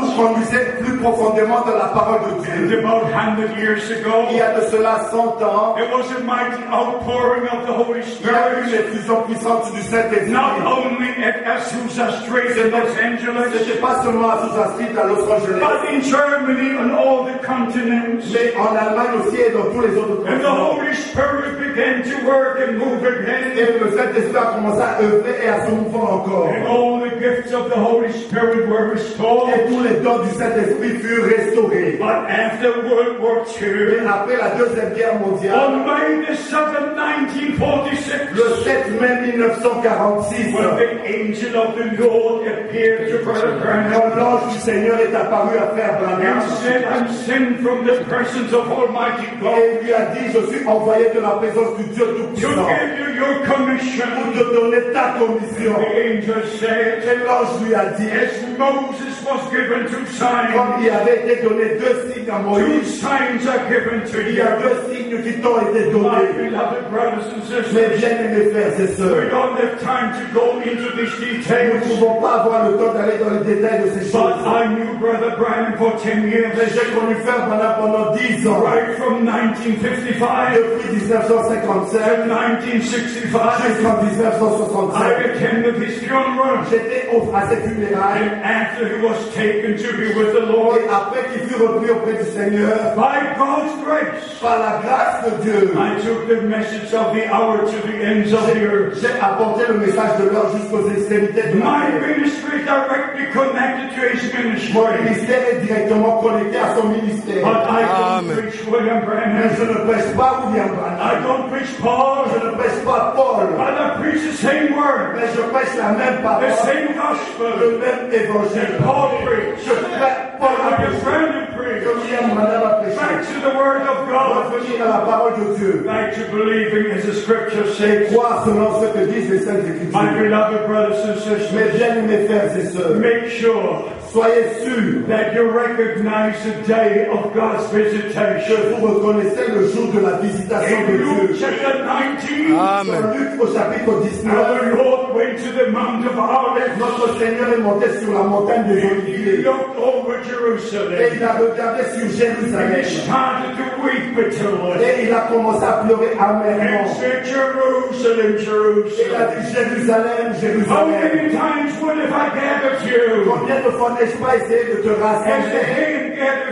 [0.01, 0.17] nous God.
[0.17, 2.79] conduisait plus profondément dans la parole de Dieu.
[2.81, 6.63] about 100 years Il ago, y a de cela 100 ans, there was a mighty
[6.71, 10.35] outpouring of the Holy il y a eu Spirit, l'effusion puissante du not Saint-Esprit.
[10.35, 15.07] only at Azusa Street in Los Ce Angeles, n'était pas seulement à Susa Street à
[15.07, 18.25] Los Angeles, but in Germany and all the continents.
[18.33, 20.49] mais en Allemagne aussi et dans tous les autres And the.
[20.49, 23.53] Holy Spirit began to work and move again.
[23.57, 26.49] Et le Saint-Esprit a commencé à œuvrer et à se mouvoir encore.
[26.49, 29.51] And all the gifts of the Holy Spirit were restored.
[29.55, 31.99] Et tous les dons du Saint-Esprit furent restaurés.
[31.99, 36.95] But after World War Et II, après la Deuxième Guerre mondiale, on May the 7th,
[36.95, 43.93] 1946, le 7 mai 1946, when the angel of the Lord appeared to Brother Branham
[43.93, 48.05] quand l'ange du Seigneur est apparu à Frère Branham, and said, I'm sent from the
[48.05, 51.77] presence of Almighty God et il lui a dit, je suis envoyé de la présence
[51.79, 55.75] du Dieu to Tout-Puissant pour te donner ta commission.
[55.75, 60.83] The angel said, Et l'ange lui a dit, as Moses was given two signs, comme
[60.83, 64.41] il avait été donné deux signes à two Moïse, signs are given to il y
[64.41, 66.33] a deux signes qui t'ont été donnés.
[66.37, 70.61] beloved brothers and Mes sisters, bien-aimés frères et we sœurs, don't have time to go
[70.61, 74.11] into these nous ne pouvons pas avoir le temps d'aller dans les détails de ces
[74.11, 74.45] But choses.
[74.45, 78.61] I knew Brother Branham for 10 years, Mais j'ai connu Frère Branham pendant dix ans,
[78.61, 79.25] right from
[79.65, 83.67] 1955 depuis 1957 to 1965.
[83.69, 84.95] jusqu'en 1965.
[84.95, 86.65] I attended his funeral.
[86.71, 90.89] J'étais à ses funérailles And after he was taken to be with the Lord, et
[90.89, 95.75] après qu'il fut repris auprès du Seigneur, by God's grace, par la grâce de Dieu,
[95.77, 98.99] I took the message of the hour to the ends of the earth.
[99.01, 102.19] j'ai apporté le message de l'heure jusqu'aux extrémités de My la terre.
[102.19, 105.05] ministry directly connected to his Mon ministry.
[105.05, 107.45] ministère est directement connecté à son ministère.
[107.45, 109.05] But I ah, don't preach William
[109.45, 109.57] Mais Branham.
[109.59, 111.23] je ne prêche pas William I Branham.
[111.25, 112.25] don't preach Paul.
[112.33, 113.47] Je ne prêche pas Paul.
[113.57, 116.95] But I preach the same word, Mais je prêche la même the parole, same le
[116.95, 118.79] gospel même évangile.
[118.79, 119.65] that Paul preached.
[119.67, 121.01] Je prêche Paul a What your prêché.
[121.05, 121.87] friend Que preached.
[121.87, 123.35] William Branham a Back prêché.
[123.35, 124.53] to the word of God.
[124.55, 125.83] Revenir à la parole de Dieu.
[125.87, 128.13] Back to believing as the scripture Et says.
[128.13, 130.19] croire selon ce que disent les Saintes My Écritures.
[130.19, 135.51] beloved brothers and Mes sisters, bien-aimés frères et sœurs, make sure soyez sûrs that you
[135.51, 138.57] recognize the day of God's que visitation.
[138.79, 141.37] vous reconnaissez le jour de la visitation de Luke Dieu.
[141.41, 143.03] chapter 19, Amen.
[143.03, 146.79] Dans Luc au chapitre 19, our Lord Lord went to the Mount of Olives.
[146.79, 151.01] Notre Seigneur est monté sur la montagne des He Oliviers looked over et Jerusalem.
[151.17, 154.85] il a regardé sur And Jérusalem he started to weep bitterly.
[154.85, 156.95] et il a commencé à pleurer And amèrement.
[157.01, 159.31] said, Jerusalem, Il a Jerusalem.
[159.41, 160.91] dit Jérusalem, How Jérusalem.
[160.91, 163.25] many times would have I gathered you?
[163.31, 166.05] Combien de fois n'ai-je pas essayé de te rassembler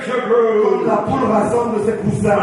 [0.08, 2.38] comme la poule rassemble ses poussins.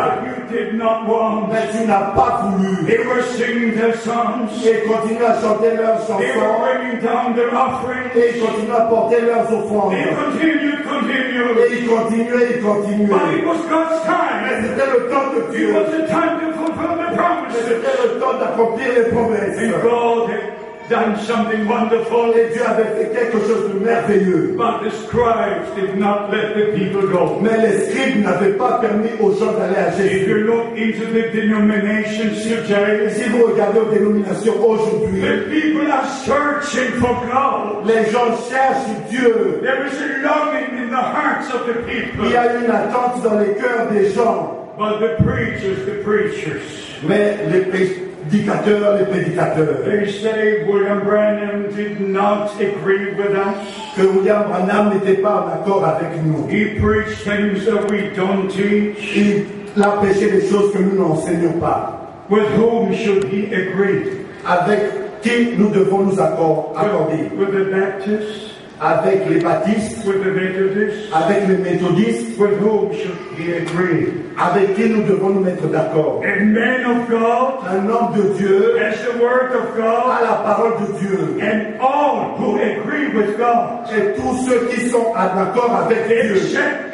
[0.51, 2.85] Mais tu n'as pas voulu.
[2.85, 4.49] They were singing their songs.
[4.65, 8.11] Et ils continuent à chanter leurs They were chansons bringing down their offerings.
[8.15, 9.93] et ils continuent à porter leurs offrandes.
[9.93, 13.07] Et ils continuaient, ils continuaient.
[13.09, 13.41] Mais
[14.05, 14.49] time.
[14.61, 15.69] c'était le temps de Dieu.
[17.51, 19.57] C'était le temps d'accomplir les promesses.
[20.89, 22.33] Done something wonderful.
[22.35, 24.55] Et Dieu avait fait quelque chose de merveilleux.
[24.57, 27.37] But the scribes did not let the people go.
[27.41, 30.29] Mais les scribes n'avaient pas permis aux gens d'aller à If Jésus.
[30.29, 35.91] you look into the denominations Et today, si vous regardez aux dénominations aujourd'hui, the people
[35.91, 37.85] are searching for God.
[37.85, 39.59] les gens cherchent Dieu.
[39.61, 42.25] There is a longing in the hearts of the people.
[42.25, 44.55] Il y a une attente dans les cœurs des gens.
[44.79, 47.61] But the preachers, the preachers, Mais les
[48.29, 53.55] prédicateurs, les prédicateurs, they say William Branham did not agree with us.
[53.95, 56.47] que William Branham n'était pas en accord avec nous.
[56.47, 59.15] He preached things that we don't teach.
[59.15, 59.45] Il
[59.83, 61.95] a prêché des choses que nous n'enseignons pas.
[62.29, 64.03] With whom should he agree?
[64.45, 67.29] Avec qui nous devons nous accor- accorder?
[67.35, 68.48] With, with the Baptists?
[68.81, 71.11] Avec les baptistes, With the Methodists?
[71.13, 74.13] avec les méthodistes, With whom should he agree?
[74.39, 76.21] avec qui nous devons nous mettre d'accord.
[76.23, 80.35] A man of God Un homme de Dieu has the word of a God, la
[80.45, 81.39] parole de Dieu.
[81.41, 86.39] and all who agree with God, Et tous ceux qui sont en accord avec Dieu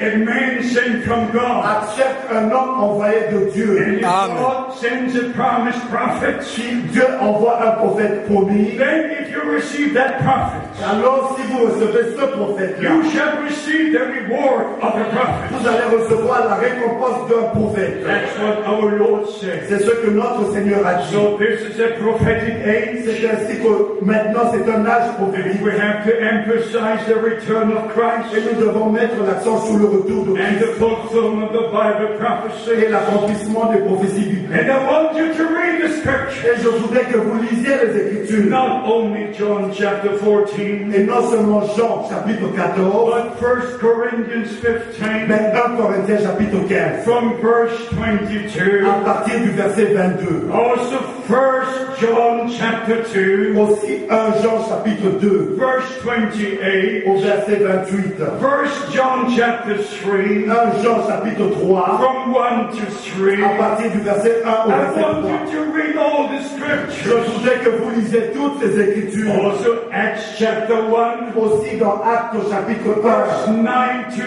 [0.02, 1.64] a man sent from God.
[1.66, 4.00] acceptent un homme envoyé de And Dieu.
[4.00, 4.38] if Amen.
[4.40, 9.94] God sends a promised prophet, Si Dieu envoie un prophète promis, then if you receive
[9.94, 15.06] that prophet, alors si vous recevez ce prophète-là, you shall receive the reward of the
[15.12, 15.48] prophet.
[15.52, 18.04] vous allez recevoir la récompense d'un prophète.
[18.04, 19.64] That's what our Lord said.
[19.68, 21.14] C'est ce que notre Seigneur a dit.
[21.14, 23.04] So this is a prophetic age.
[23.06, 25.62] C'est ainsi que maintenant c'est un âge prophétique.
[25.64, 29.86] We have to emphasize the return of Et Christ nous devons mettre l'accent sur le
[29.86, 32.92] retour de and Christ the fulfillment of Bible et prophecy.
[32.92, 34.52] l'accomplissement des prophéties bibliques.
[34.52, 36.46] And I want you to read the scripture.
[36.46, 38.50] Et je voudrais que vous lisiez les Écritures.
[38.50, 45.28] Not only John chapter 14, Et non seulement Jean chapitre 14, but 1 Corinthians 15
[45.28, 48.86] mais 1 Corinthiens chapitre 15, from verse 22.
[48.88, 50.50] à partir du verset 22.
[50.54, 50.98] Also
[51.28, 51.66] 1
[52.00, 57.04] John chapter 2, Aussi 1 Jean chapitre 2, verse 28.
[57.08, 58.22] au verset 28.
[58.22, 62.86] 1 John chapter 3, 1 Jean chapitre 3, from 1 to
[63.18, 63.44] 3.
[63.44, 65.32] à partir du verset 1 au I verset want 3.
[65.32, 67.24] you to read all the Je scriptures.
[67.34, 69.32] voudrais que vous lisiez toutes ces Écritures.
[69.46, 74.22] Also Acts chapter 1, Aussi dans Actes chapitre verse 1, 9 to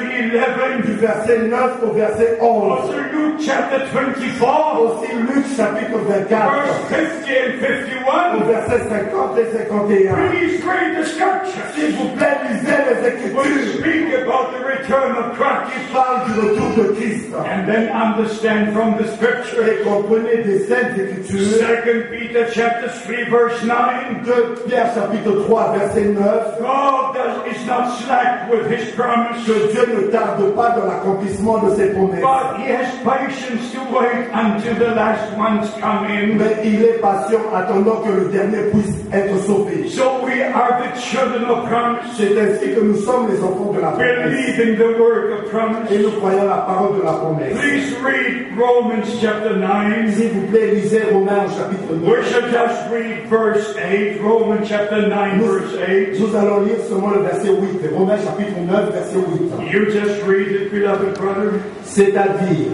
[0.83, 1.01] du 11.
[1.01, 2.73] verset 9 au verset 11.
[2.73, 8.53] Also Luke chapter 24, Aussi Luc chapitre 24, verse 50 and au 51.
[8.53, 10.15] verset 50 et 51.
[10.15, 11.69] Please read the scriptures.
[11.75, 15.73] S'il vous plaît, lisez les Écritures speak about the return of Christ.
[15.73, 17.29] qui parlent du retour de Christ.
[17.35, 19.63] And then understand from the scripture.
[19.69, 21.59] Et comprenez des saintes Écritures.
[21.61, 24.23] Second Peter chapter 3 verse 9.
[24.25, 26.59] 2 Pierre chapitre 3 verset 9.
[26.61, 31.59] God does, is not slack with his promise, Que Dieu ne tarde pas dans l'accomplissement
[31.65, 32.23] de ses promesses.
[32.23, 36.39] but he has patience to wait until the last ones come in.
[36.39, 39.89] Mais il est patient attendant que le dernier puisse être sauvé.
[39.89, 43.81] So we are the children of promise, C'est ainsi que nous sommes les enfants de
[43.81, 44.31] la promesse.
[44.31, 45.91] believing the word of promise.
[45.91, 47.59] Et nous croyons la parole de la promesse.
[47.59, 50.15] Please read Romans chapter 9.
[50.15, 52.25] S'il vous plaît, lisez Romains au chapitre We 9.
[52.31, 56.21] shall just read verse 8, Romans chapter 9, verse 8.
[56.21, 57.97] Nous allons lire seulement le verset 8.
[57.97, 59.73] Romains chapitre 9, verset 8.
[59.73, 61.61] You just read it, beloved brother.
[61.85, 62.69] C'est-à-dire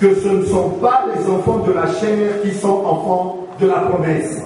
[0.00, 3.80] que ce ne sont pas les enfants de la chair qui sont enfants de la
[3.80, 4.42] promesse,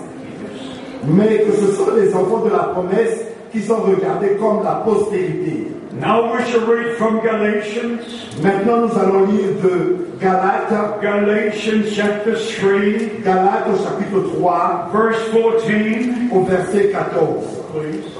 [1.07, 3.21] mais que ce sont les enfants de la promesse
[3.53, 5.69] qui sont regardés comme la postérité.
[6.01, 8.01] Now we shall read from Galatians,
[8.43, 16.07] Maintenant, nous allons lire de Galates, Galatians chapter 3, Galates au chapitre 3, verse 14.
[16.31, 17.45] au verset 14.
[17.75, 18.18] Please.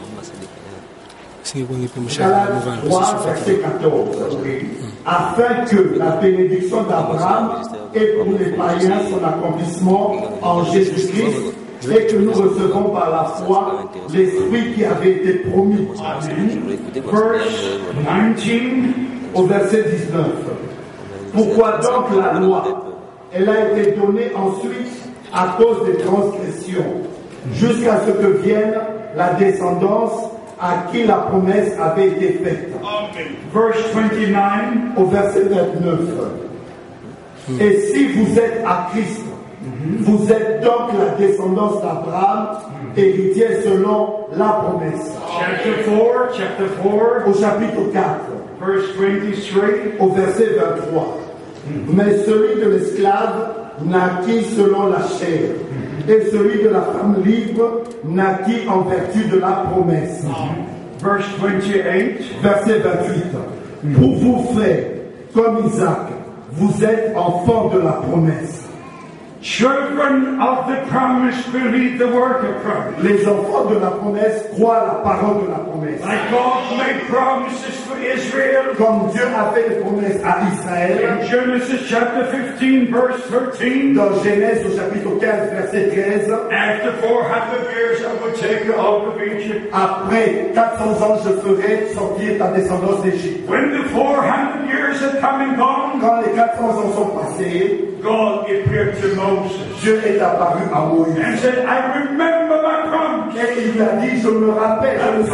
[1.55, 4.39] 3, verset 14.
[5.07, 7.63] Afin que la bénédiction d'Abraham
[7.95, 11.55] ait pour les païens son accomplissement en Jésus-Christ
[11.91, 15.89] et que nous recevons par la foi l'Esprit qui avait été promis.
[15.97, 16.79] Verse 19.
[19.35, 20.27] Au verset 19.
[21.35, 22.65] Pourquoi donc la loi?
[23.33, 27.03] Elle a été donnée ensuite à cause des transgressions,
[27.53, 28.75] jusqu'à ce que vienne
[29.17, 30.31] la descendance
[30.61, 32.71] à qui la promesse avait été faite.
[33.55, 36.01] Verse 29 Au verset 29.
[37.61, 39.23] Et si vous êtes à Christ,
[40.01, 42.59] vous êtes donc la descendance d'Abraham,
[42.97, 45.15] héritier selon la promesse.
[45.39, 48.05] chapter 4, chapter 4, Au chapitre 4.
[48.61, 50.07] verse 23.
[50.07, 51.19] au verset 23.
[51.89, 53.55] Mais celui de l'esclave
[53.85, 55.51] naquit selon la chair,
[56.09, 60.25] et celui de la femme libre naquit en vertu de la promesse.
[61.03, 62.43] Verse 28.
[62.43, 63.95] Verset 28.
[63.95, 64.85] Pour vous, frères,
[65.35, 66.09] comme Isaac,
[66.53, 68.68] vous êtes enfants de la promesse.
[69.41, 73.03] Children of the promise believe the word of promise.
[73.05, 76.01] Les enfants de la promesse croient la parole de la promesse.
[76.05, 81.27] Like God made promises to Israel Comme Dieu a fait des promesses à Israël, in
[81.27, 82.25] Genesis chapter
[82.59, 83.23] 15, verse
[83.59, 83.95] 13.
[83.95, 89.07] dans Genèse au chapitre 15, verset 13, After 400 years, I will take you out
[89.07, 89.71] of Egypt.
[89.73, 93.49] après 400 ans, je ferai sortir ta descendance d'Égypte.
[93.49, 98.45] When the 400 years had come and gone, Quand les 400 ans sont passés, God
[98.49, 99.28] appeared to Moses
[99.81, 101.17] Dieu est apparu à Moïse.
[101.19, 103.37] and said, I remember my promise.
[103.39, 105.27] Et il lui a dit, je me rappelle, je me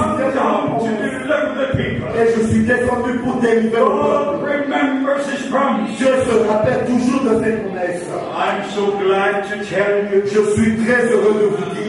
[1.77, 2.09] people.
[2.17, 4.53] Et je suis descendu pour délivrer le God peuple.
[4.53, 5.97] remembers his promise.
[5.99, 8.03] Dieu se rappelle toujours de ses promesses.
[8.37, 11.84] I'm so glad to tell you, Je suis très heureux de vous dire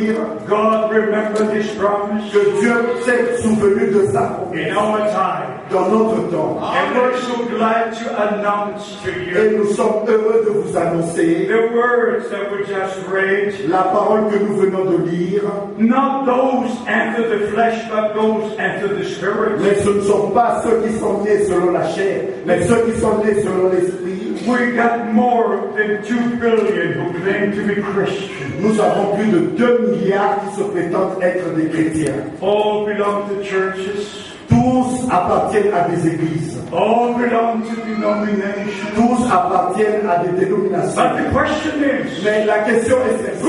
[0.48, 5.56] God remembered his promise que Dieu s'est souvenu de sa promesse in our time.
[5.72, 6.60] dans notre temps.
[6.62, 11.48] And we're so glad to announce to Et you nous sommes heureux de vous annoncer
[11.48, 15.43] the words that we just read, la parole que nous venons de lire.
[15.78, 19.60] not those after the flesh, but those after the spirit.
[19.62, 23.00] Mais ce ne sont pas ceux qui sont nés selon la chair, mais ceux qui
[23.00, 24.25] sont nés selon l'esprit.
[24.48, 28.62] We got more than two billion who claim to be Christian.
[28.62, 32.14] Nous avons plus de 2 milliards qui se prétendent être des chrétiens.
[32.43, 34.34] All belong to churches.
[34.48, 36.58] Tous appartiennent à des églises.
[36.72, 38.93] All belong to denominations.
[38.96, 40.96] Tous appartiennent à des dénominations.
[40.96, 43.46] But the question is, Mais la question est celle-ci.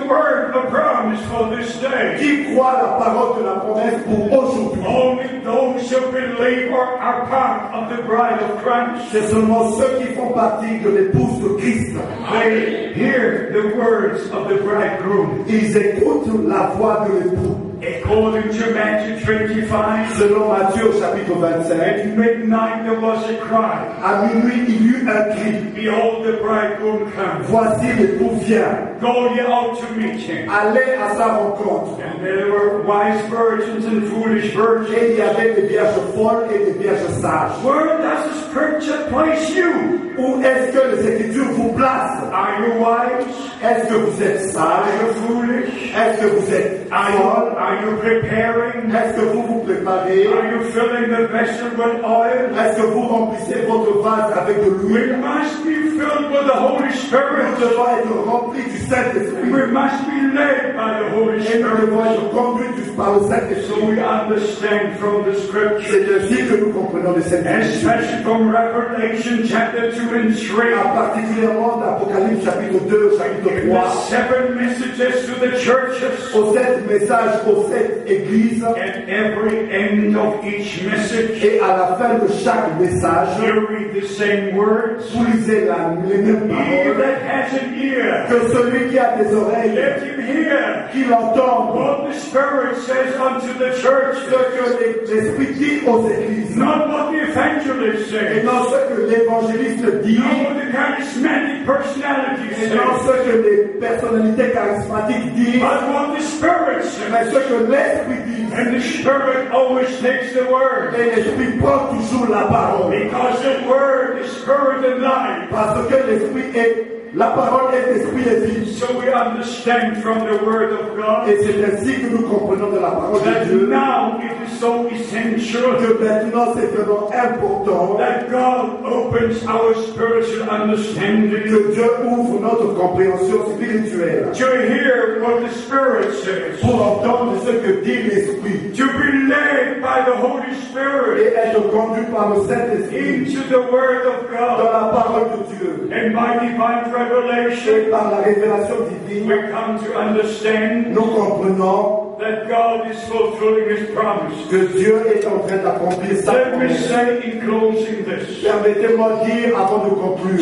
[0.00, 2.16] The word of promise for this day?
[2.18, 7.26] Qui croit la parole de la promesse pour aujourd'hui Only those who believe are, are
[7.28, 9.10] part of the bride of Christ.
[9.12, 11.96] C'est seulement ceux qui font partie de l'épouse de Christ.
[12.32, 15.44] They hear the words of the bridegroom.
[15.48, 17.69] Ils écoutent la voix de l'époux.
[17.82, 23.86] According to Matthew 25, Selon Matthieu chapitre 25, at midnight there was a cry.
[24.02, 25.52] à minuit il y eut un cri.
[25.74, 27.46] Behold, the bridegroom comes.
[27.48, 28.86] Voici l'époux vient.
[29.00, 30.46] Go ye out to meet him.
[30.50, 32.02] Allez à sa rencontre.
[32.04, 34.94] And there were wise virgins and foolish virgins.
[34.98, 37.64] Et il y avait des vierges folles et des vierges sages.
[37.64, 39.72] Where does the scripture place you?
[40.18, 43.26] Où est-ce que les Écritures vous placent Are you wise?
[43.62, 45.94] Est-ce que vous êtes Are sage you foolish?
[45.96, 48.90] Est-ce que vous êtes Are you, folle are you preparing?
[48.90, 52.50] Est-ce que vous vous préparez Are you filling the vessel with oil?
[52.58, 56.56] Est-ce que vous remplissez votre vase avec de We l'huile must be filled with the
[56.56, 57.60] Holy Nous Spirit.
[57.60, 59.50] devons être remplis du Saint-Esprit.
[59.50, 61.86] We must be led by the Holy Et nous Spirit.
[61.86, 63.82] devons être conduits du- par le So Saint-Esprit.
[63.86, 67.86] we understand from the scripture, C'est ainsi que nous comprenons les Saint-Esprit.
[67.86, 74.56] especially from Revelation chapter 2 and 3, Particulièrement d'Apocalypse chapitre 2, chapitre the 3, seven
[74.56, 76.34] messages to the churches.
[76.34, 78.62] aux sept messages aux sept églises.
[78.64, 83.94] At every end of each message, Et à la fin de chaque message, you read
[84.00, 85.04] the same words.
[85.14, 86.96] vous lisez la, les mêmes He paroles.
[86.98, 91.74] that has an ear, Que celui qui a des oreilles, let him hear qu'il entende
[91.74, 96.56] what the Spirit says unto the church, ce que l'Esprit dit aux églises.
[96.56, 102.48] not what the evangelist Et non ce que l'évangéliste dit, not what the charismatic personality
[102.62, 107.10] et non ce que les personnalités charismatiques disent, but what the Spirit says.
[107.10, 108.52] mais ce que l'Esprit dit.
[108.52, 110.94] And the Spirit always takes the word.
[110.94, 112.90] Et l'Esprit prend toujours la parole.
[112.90, 115.50] Because the word is spirit and life.
[115.50, 118.74] Parce que l'Esprit est, la parole est l'Esprit et vie.
[118.74, 122.78] So we understand from the word of God Et c'est ainsi que nous comprenons de
[122.78, 123.66] la parole de Dieu.
[123.66, 130.48] now it is so essential que maintenant c'est vraiment important that God opens our spiritual
[130.50, 131.30] understanding.
[131.30, 134.30] que Dieu ouvre notre compréhension spirituelle.
[134.32, 138.72] To hear what the Spirit says, pour entendre ce que dit l'Esprit.
[138.76, 141.20] To be led by the Holy Spirit.
[141.20, 143.26] Et être conduit par le Saint-Esprit.
[143.26, 144.58] Into the Word of God.
[144.64, 145.90] dans la parole de Dieu.
[145.92, 148.74] And by divine revelation, par la révélation
[149.08, 149.50] we divine.
[149.50, 154.46] come to understand Nous comprenons that God is fulfilling His promise.
[154.50, 158.42] que Dieu est en train d'accomplir sa Let me promesse.
[158.42, 160.38] Permettez-moi de dire avant de conclure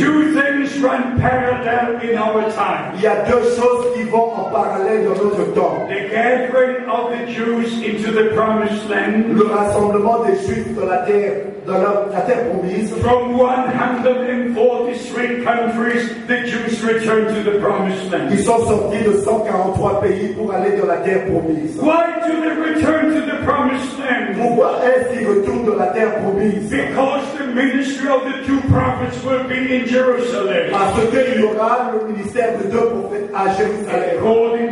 [0.59, 2.95] two things things run parallel in our time.
[2.97, 5.87] Il y a deux choses qui vont en parallèle dans notre temps.
[5.89, 10.99] The gathering of the Jews into the promised land Le rassemblement des Juifs dans la
[10.99, 11.33] terre,
[11.67, 12.91] dans la, la terre promise.
[13.01, 18.31] from 143 countries, the Jews returned to the promised land.
[18.31, 21.77] Ils sont sortis de 143 pays pour aller dans la terre promise.
[21.81, 24.37] Why do they return to the promised land?
[24.37, 27.23] Pourquoi est-ce qu'ils retournent dans la terre promise Because
[27.59, 30.71] ministry of the two prophets will be in Jerusalem.
[30.71, 34.19] Parce qu'il y aura le ministère de deux prophètes à Jérusalem.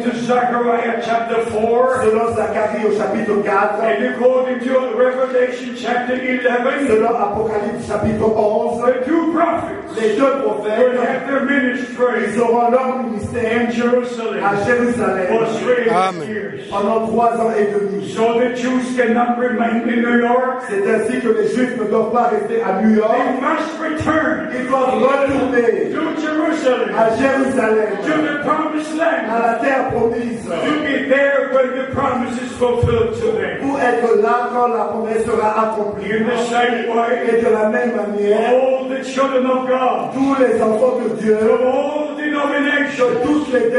[0.07, 6.15] According to Zechariah chapter 4, Selon Zacharie au chapitre 4, and according to Revelation chapter
[6.15, 11.97] 11, selon Apocalypse chapitre 11, the two prophets les deux will prophètes, have their ministry
[12.29, 15.27] ils auront leur ministère in Jerusalem à for Jérusalem
[15.61, 16.29] three Amen.
[16.29, 16.61] years.
[16.71, 18.13] pendant trois ans et demi.
[18.13, 20.65] So the Jews cannot remain in New York.
[20.69, 23.17] C'est ainsi que les Juifs ne doivent pas rester à New York.
[23.17, 29.41] They must return Ils doivent retourner to Jerusalem, à Jérusalem, to the promised à land,
[29.47, 33.61] la terre promise, to be there when the promise is fulfilled to them.
[33.61, 36.13] pour être là quand la promesse sera accomplie.
[36.13, 40.35] In the same way, Et de la même manière, all the children of God, tous
[40.43, 42.06] les enfants de Dieu, all
[42.37, 43.71] de denominations, toutes les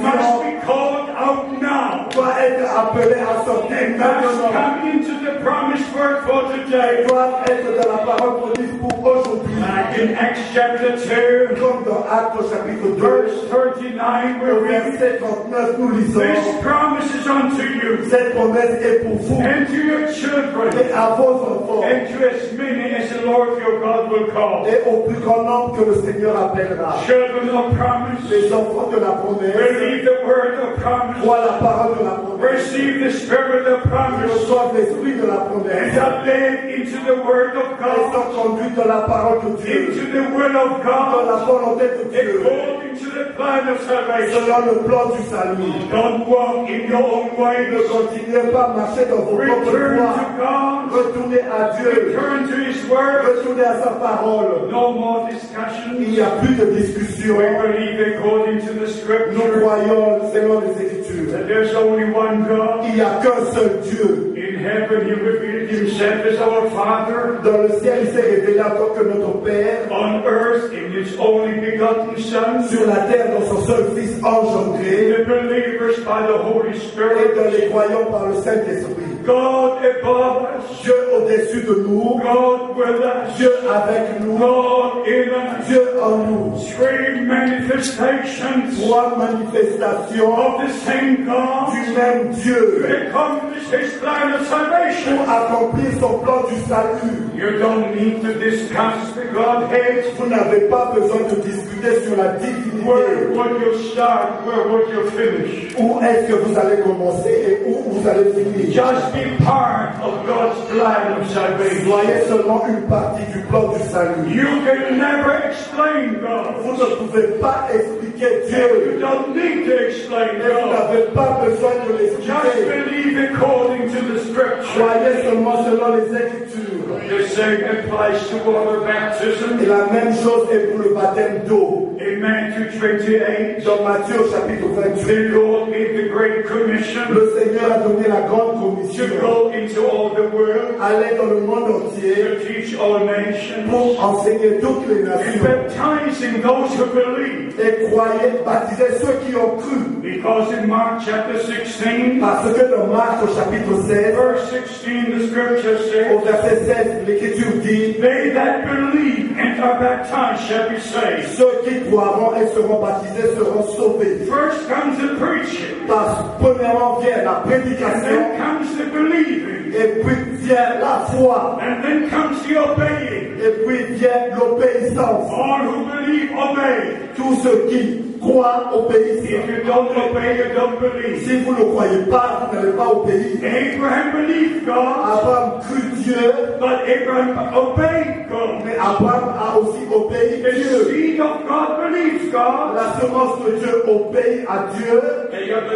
[0.00, 2.08] must be called out now.
[2.10, 4.52] doivent être à sortir must maintenant.
[4.52, 7.04] come into the promised word for today.
[7.06, 9.52] Doivent être dans la parole promise pour aujourd'hui.
[9.60, 15.18] Like in Acts chapter 2, Comme dans Actes chapitre 2, verse 39, we read, verset
[15.18, 19.76] 39, nous lisons This promise is unto you Cette promesse est pour vous and to
[19.76, 24.10] your children et à vos enfants and to as many as the Lord your God
[24.10, 24.66] will call.
[24.66, 26.96] et au plus grand nombre que le Seigneur appellera.
[27.06, 27.95] Children of promise,
[28.30, 32.16] Les enfants de la promesse believe the word of promise, voient la parole de la
[32.16, 36.98] promesse, receive the spirit of promise, reçoivent l'esprit de la promesse and are led into
[37.06, 40.56] the word of et God, sont conduits dans la parole de Dieu, into the will
[40.56, 44.40] of dans la God, volonté de Dieu, according to the plan of salvation.
[44.44, 45.72] selon le plan du salut.
[45.90, 47.70] Don't walk in your own way.
[47.70, 50.14] Ne continuez pas à marcher dans vos propres voies.
[50.16, 50.92] to God.
[50.92, 52.14] Retournez à Dieu.
[52.16, 53.24] Return to His Word.
[53.26, 54.68] Retournez à sa parole.
[54.70, 55.96] No more discussion.
[55.98, 57.36] Il n'y a plus de discussion.
[57.76, 61.30] Believe according to the Nous Scripture croyons selon les Écritures.
[61.32, 62.86] that there's only one God.
[62.86, 64.32] Il n'y a qu'un seul Dieu.
[64.34, 67.38] In heaven, He revealed Himself as our Father.
[67.44, 69.80] Dans le ciel, il s'est révélé en tant que notre Père.
[69.90, 72.68] On earth, in His only begotten Son.
[72.68, 75.14] Sur la terre, dans son seul Fils engendré.
[75.16, 77.70] The believers by the Holy Et dans les Spirit.
[77.70, 78.94] croyants par le Saint-Esprit.
[79.24, 80.82] God above us.
[80.82, 82.20] Dieu au-dessus de nous.
[82.22, 83.36] God with us.
[83.36, 84.38] Dieu avec nous.
[84.38, 85.66] God in us.
[85.66, 86.54] Dieu en nous.
[86.76, 91.72] Three manifestations Trois manifestations of the same God.
[91.72, 92.84] du même Dieu.
[92.86, 95.16] to accomplish his plan of salvation.
[95.50, 97.16] Pour accomplir son plan du salut.
[97.34, 100.04] You don't need to discuss the Godhead.
[100.18, 103.36] Vous n'avez pas besoin de discuter sur la Where divinité.
[103.36, 104.44] would you start?
[104.46, 105.74] Where would you finish?
[105.78, 108.72] Où est-ce que vous allez commencer et où vous allez finir?
[108.72, 111.84] Just be part of God's plan of salvation.
[111.90, 114.28] Soyez seulement une partie du plan du salut.
[114.30, 116.16] You can never explain
[116.62, 116.90] Vous God.
[116.90, 118.98] ne pouvez pas expliquer You Dieu.
[119.00, 120.72] don't need to explain Et vous God.
[120.72, 122.64] n'avez pas besoin de Just l'expliquer.
[122.70, 124.64] believe according to the scripture.
[124.74, 126.76] Soyez seulement selon les Écritures.
[127.08, 129.60] The same applies to water baptism.
[129.62, 131.85] Et la même chose est pour le baptême d'eau.
[132.06, 137.32] In Matthew 28, Dans Matthieu au chapitre 28, the Lord gave the Great Commission le
[137.36, 139.18] Seigneur a donné la grande to commission.
[139.20, 143.98] go into all the world Allez dans le monde entier to teach all nations pour
[144.00, 145.42] enseigner toutes les and nations.
[145.42, 147.58] baptizing those who believe.
[147.58, 149.78] Et croyez, baptisez ceux qui ont cru.
[150.02, 155.26] Because in Mark chapter 16, Parce que dans Marc au chapitre 16, verse 16, the
[155.28, 160.80] scripture says, au verset 16, l'Écriture dit They that believe and are baptized shall be
[160.80, 161.28] saved.
[161.36, 164.26] Ceux qui croiront et seront baptisés seront sauvés.
[164.26, 170.02] First comes the preaching, Parce premièrement vient la and prédication, then comes the believing, et
[170.02, 173.36] puis vient la foi, and then comes the obeying.
[173.38, 175.30] et puis vient l'obéissance.
[175.32, 176.96] All who believe obey.
[177.16, 179.24] Tous ceux qui croient obéissent.
[179.24, 181.22] If you don't obey, you don't believe.
[181.26, 183.36] Si vous ne croyez pas, vous n'allez pas obéir.
[183.42, 188.64] Abraham believed God, Abraham crut Dieu, but Abraham obeyed God.
[188.64, 190.84] mais Abraham a aussi obéi The Dieu.
[190.90, 192.74] seed of God believes God.
[192.74, 195.00] La semence de Dieu obéit à Dieu.
[195.32, 195.66] And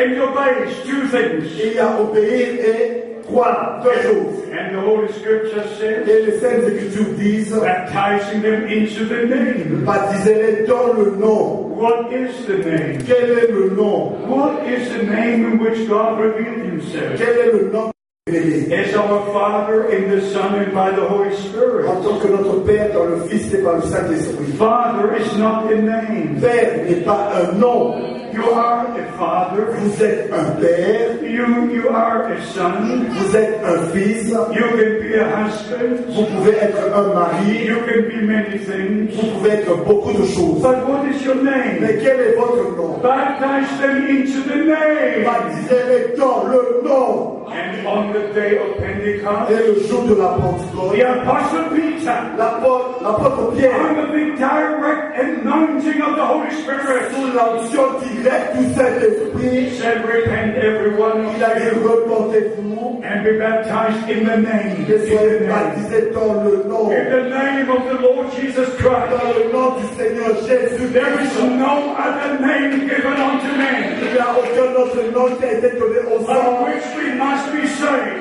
[0.00, 1.46] and two things.
[1.58, 4.40] Il y a obéir et croire, deux choses.
[4.52, 9.84] And the Holy Scripture says, Et les Saintes Écritures disent, baptizing them into the name.
[9.84, 11.68] baptisez-les dans le nom.
[11.76, 12.98] What is the name?
[13.06, 14.12] Quel est le nom?
[14.28, 17.16] What is the name in which God revealed himself?
[17.16, 17.90] Quel est le nom.
[18.30, 21.86] As our Father in the Son and by the Holy Spirit.
[21.88, 24.52] En tant que notre Père dans le Fils et par le Saint-Esprit.
[24.58, 26.38] Father is not a name.
[26.40, 27.96] Père n'est pas un nom.
[28.32, 29.72] You are a father.
[29.74, 33.06] Vous êtes un Père, You you are a son.
[33.10, 36.06] vous êtes un Fils, You can be a husband.
[36.10, 39.16] vous pouvez être un mari, You can be many things.
[39.16, 40.60] vous pouvez être beaucoup de choses.
[40.62, 41.78] But what is your name?
[41.80, 42.98] Mais quel est votre nom?
[43.02, 45.24] Baptize them into the name.
[45.24, 47.39] Baptisez-les dans le nom.
[47.52, 52.20] And on the day of Pentecost, Et le jour de la Pentecôte, the Apostle Peter,
[52.38, 59.70] l'apôtre Pierre, under the direct anointing of the Holy Spirit, sous l'onction directe du Saint-Esprit,
[59.78, 64.36] said, Repent, every one of il a dit you, repentez-vous and be baptized in the
[64.36, 64.86] name.
[64.88, 65.48] et soyez the name.
[65.48, 66.90] baptisés dans le nom.
[66.90, 69.10] In the name of the Lord Jesus Christ.
[69.10, 70.92] Dans le nom du Seigneur Jésus.
[70.92, 75.44] There is no other name given unto men Il n'y a aucun autre nom qui
[75.44, 77.39] a été donné aux by which we must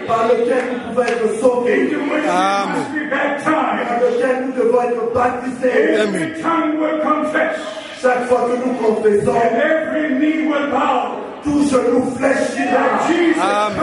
[0.08, 2.80] par lequel nous pouvons être sauvés, into which we Amen.
[2.80, 4.02] must be par baptized.
[4.02, 5.94] lequel nous devons être baptisés.
[6.00, 7.56] Every tongue will confess,
[8.02, 13.42] Chaque fois que nous confessons, and every knee will bow tout genou fléchira that Jesus
[13.42, 13.76] Amen.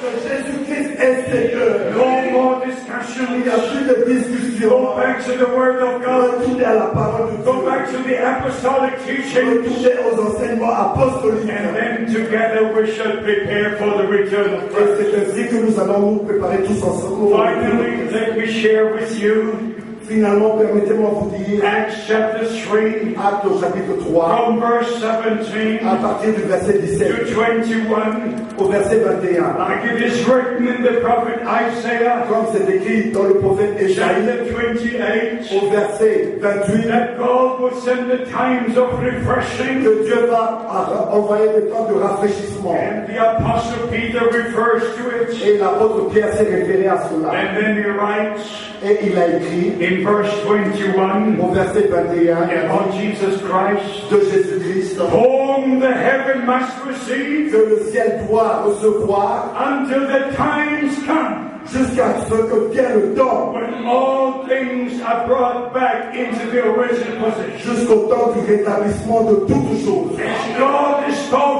[0.00, 1.92] Que Jésus-Christ est Seigneur.
[1.96, 3.24] No more Il discussion.
[3.36, 4.68] n'y a plus de discussion.
[4.68, 6.40] Go back to the Word of God.
[6.40, 7.64] Retournez à la parole de Go Dieu.
[7.70, 9.48] back to the apostolic teaching.
[9.48, 11.48] Retournez aux enseignements apostoliques.
[11.50, 14.92] And then together we shall prepare for the return of Et Christ.
[14.98, 17.30] c'est ainsi que nous allons nous préparer tous ensemble.
[17.36, 19.75] Finally, let me share with you
[20.08, 22.78] Finalement, permettez-moi de vous dire, Acts chapter 3,
[23.18, 28.68] Acte au chapitre 3, from verse 17 à partir du verset 17 to 21, au
[28.68, 29.56] verset 21.
[29.58, 34.24] like it is written in the prophet Isaiah, Comme c'est écrit dans le prophète Ésaïe,
[34.26, 39.82] chapter 28, au verset 28, that God will send the times of refreshing.
[39.82, 42.74] que Dieu va envoyer des temps de rafraîchissement.
[42.76, 45.46] And the apostle Peter refers to it.
[45.46, 47.30] Et l'apôtre Pierre s'est référé à cela.
[47.30, 52.92] And then he writes Et il a écrit in verse 21 au verset 21 about
[52.94, 54.96] Jesus Christ, de Jésus-Christ.
[55.10, 59.54] whom the heaven must receive que le ciel doit recevoir.
[59.58, 61.42] until the times come.
[61.66, 67.16] Jusqu'à ce que vienne le temps, when all things are brought back into the original
[67.18, 67.74] position.
[67.74, 70.16] jusqu'au temps du rétablissement de toutes choses.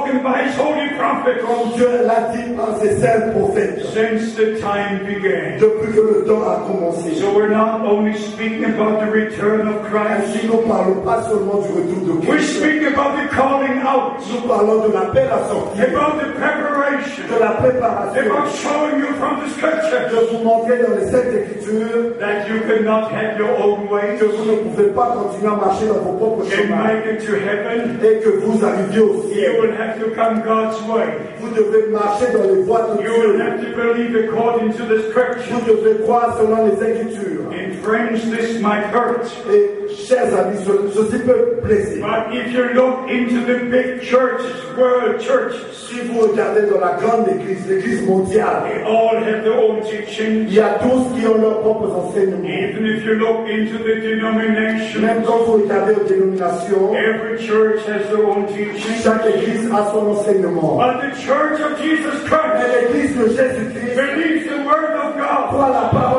[0.07, 3.31] As God is spoken by his holy prophets Comme Dieu l'a dit par ses saints
[3.33, 5.59] prophètes, since the time began.
[5.59, 7.15] depuis que le temps a commencé.
[7.15, 11.61] So we're not only speaking about the return of Christ, Ainsi, nous parlons pas seulement
[11.61, 15.47] du retour de we Christ, speak about the calling out, nous parlons de l'appel à
[15.49, 20.77] sortir, about the preparation, de la préparation, about showing you from the de vous montrer
[20.79, 24.17] dans les Saintes Écritures that you cannot have your own way.
[24.17, 26.89] que vous ne pouvez pas continuer à marcher dans vos propres chemins.
[27.07, 29.57] et que vous arriviez au ciel.
[29.97, 31.17] Have to come God's way.
[31.39, 35.09] Vous devez marcher dans les voies de You will have to believe according to the
[35.09, 35.59] scripture.
[35.59, 37.51] Vous devez croire selon les Écritures.
[37.83, 39.25] Friends, this might hurt.
[39.49, 42.01] Et chers amis, ce- ceci peut blesser.
[42.01, 46.97] But if you look into the big churches, world churches, Si vous regardez dans la
[46.99, 50.45] grande église, l'église mondiale, they all have their own teaching.
[50.49, 52.43] il y a tous qui ont leurs propres enseignements.
[52.45, 57.79] Even if you look into the denomination, Même quand vous regardez aux dénominations, every church
[57.87, 58.95] has their own teaching.
[59.01, 60.77] chaque église a son enseignement.
[60.77, 65.69] But the church of Jesus Christ l'église de Jésus-Christ believes the word of God croit
[65.69, 66.16] la parole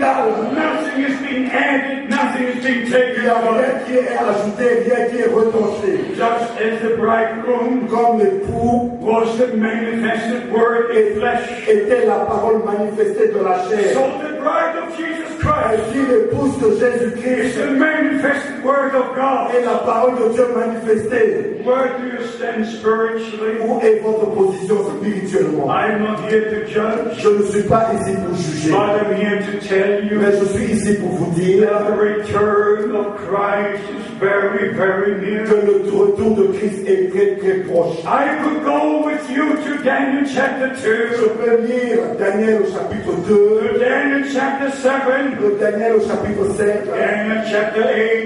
[0.00, 3.84] that was not being added, nothing is being taken n'y a rien away.
[3.86, 5.20] qui est ajouté, rien qui.
[6.16, 12.62] Just as the bridegroom Comme l'époux was the manifested word in flesh, était la parole
[12.64, 13.94] manifestée dans la chair.
[13.94, 18.94] so the bride of Jesus Christ Ainsi, l'épouse de is Jésus-Christ is the manifested word
[18.94, 19.54] of God.
[19.54, 21.64] est la parole de Dieu manifestée.
[21.64, 23.58] Where do you stand spiritually?
[23.64, 28.12] Où est votre position spirituellement I'm not here to judge, Je ne suis pas ici
[28.16, 31.84] pour juger, but I'm here to tell you mais je suis ici pour vous dire
[31.84, 35.44] the return of Christ is very, very que near.
[35.46, 37.98] le retour de Christ est très très proche.
[38.04, 41.08] I could go with you to Daniel chapter two.
[41.16, 43.34] Je 2, peux lire Daniel au chapitre 2,
[43.72, 44.92] to Daniel chapter 7,
[45.40, 47.84] le Daniel au chapitre 5, Daniel chapter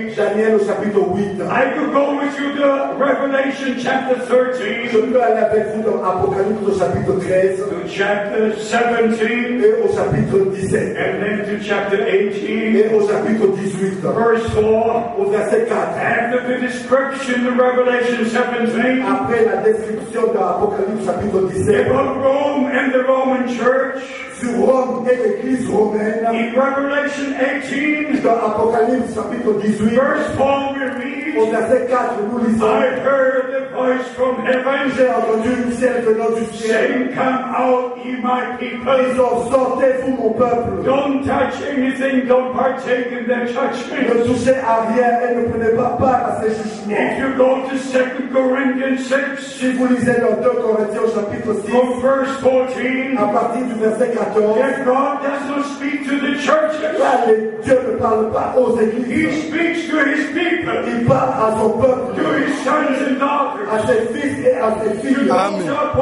[0.08, 0.16] 8.
[0.16, 1.42] Daniel au chapitre 8.
[1.42, 4.90] I could go with you to Revelation chapter 13.
[4.92, 9.64] Je 13, peux aller avec vous dans Apocalypse au chapitre 13 to chapter 17, eh,
[9.64, 14.00] et au chapitre 17 and then to chapter 18, et au chapitre 18.
[14.02, 15.18] verse 4.
[15.18, 15.76] Au verset 4.
[15.98, 22.66] After the description of Revelation 17 Après la description de l'Apocalypse chapitre 17 about Rome
[22.66, 24.02] and the Roman Church,
[24.40, 27.32] sur Rome et l'église romaine, in Revelation
[27.62, 32.66] 18, dans Apocalypse Corinthiens chapitre 18, verse 4 we au read, verset 4, nous lisons
[32.66, 36.70] I heard the voice from heaven J'ai entendu une ciel venant du ciel.
[36.70, 38.92] saying, Come out, ye my people.
[39.08, 40.84] Disant, sortez-vous mon peuple.
[40.84, 44.26] Don't touch anything, don't partake in their Ne judgment.
[44.26, 46.54] touchez à rien et ne prenez pas part à ces
[46.90, 51.70] If you go to 2 Corinthians 6, Si vous lisez dans 2 Corinthiens chapitre 6,
[51.70, 56.36] from verse 14, à partir du verset 14, that God does not speak to the
[56.40, 57.24] churches, là,
[57.62, 59.08] Dieu ne parle pas aux églises.
[59.08, 62.14] He speaks to His people, Il parle à son peuple.
[62.16, 65.74] to His sons and daughters, à ses fils et à ses filles, to those who
[65.74, 65.94] are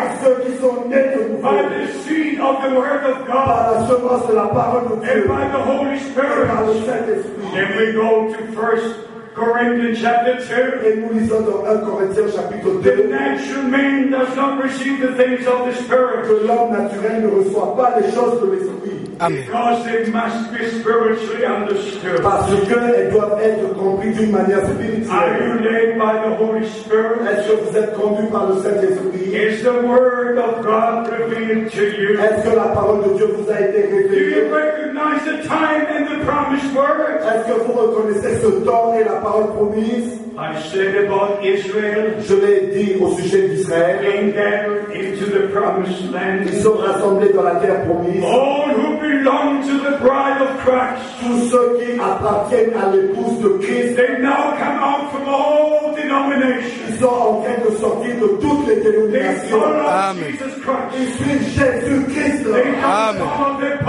[0.00, 3.44] à ceux qui sont nés de nouveau by the seed of the Word of God
[3.44, 5.10] par la semence de la parole de Dieu.
[5.12, 7.52] and by the Holy par Spirit.
[7.52, 10.86] Then we go to First Corinthians chapter 2.
[10.86, 15.46] Et nous lisons dans 1 Corinthiens chapitre The natural man does not receive the things
[15.46, 18.90] of the Spirit que l'homme naturel ne reçoit pas les choses de l'esprit
[19.28, 22.22] because they must be spiritually understood.
[22.22, 25.10] parce qu'elles doivent être comprises d'une manière spirituelle.
[25.10, 25.62] Are spirituelle.
[25.62, 27.20] you led by the Holy Spirit?
[27.28, 31.82] Est-ce que vous êtes conduit par le Saint-Esprit Is the Word of God revealed to
[31.82, 32.18] you?
[32.18, 34.08] Est-ce que la parole de Dieu vous a été révélée?
[34.08, 37.20] Do you révélée recognize the time and the promised word?
[37.20, 42.34] Est-ce que vous reconnaissez ce temps et la parole promise I said about Israel Je
[42.34, 43.98] l'ai dit au sujet d'Israël.
[44.00, 46.00] being gathered into the promised
[46.46, 48.24] Ils sont rassemblés dans la terre promise.
[48.24, 51.02] All who belong to the bride of Christ.
[51.20, 56.88] Tous ceux qui appartiennent à l'épouse de Christ, They now come out from all denominations.
[56.88, 59.50] ils sont en train de sortir de toutes les dénominations.
[59.60, 60.32] follow Amen.
[60.32, 60.96] Jesus Christ.
[60.98, 62.44] Ils suivent Jésus-Christ.
[62.44, 63.79] They don't Amen.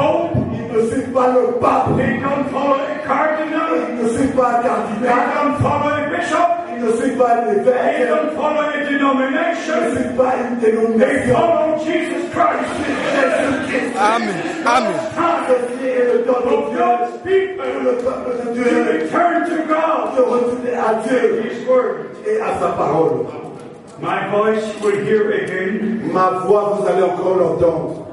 [4.32, 5.34] Ils ne suivent pas un They cardinal.
[5.36, 6.50] don't follow a bishop.
[6.74, 8.08] Ils ne suivent pas un They évêque.
[8.10, 9.74] don't follow a Ils ne denomination.
[9.94, 11.36] suivent pas une They dénomination.
[11.36, 12.72] follow Jesus Christ.
[13.16, 13.98] Jésus-Christ.
[14.00, 14.36] Amen.
[14.66, 15.00] Amen.
[15.48, 16.80] Ceci est le temps Of de Dieu.
[16.80, 20.30] God's people Le peuple de to Dieu return to de God.
[20.32, 21.96] retourner à Dieu His word.
[22.26, 23.26] et à sa parole.
[24.02, 26.00] My voice will hear again.
[26.12, 28.08] Ma voix, vous allez encore l'entendre.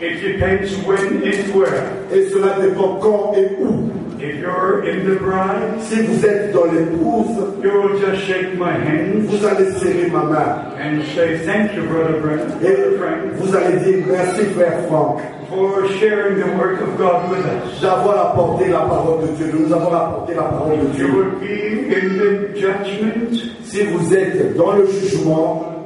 [0.00, 1.82] It depends when and where.
[2.12, 3.90] Et cela dépend quand et où.
[4.20, 8.72] If you're in the bride, Si vous êtes dans l'épouse, you will just shake my
[8.72, 10.74] hand vous allez serrer ma main.
[10.80, 15.86] and say, Thank you, Brother Brent, Et Frank, vous allez dire merci frère Franck for
[16.00, 17.80] sharing the word of God with us.
[17.80, 19.52] d'avoir apporté la parole de Dieu.
[19.58, 21.06] Nous avons apporté la parole de You Dieu.
[21.06, 23.34] will be in the judgment.
[23.64, 25.77] Si vous êtes dans le jugement,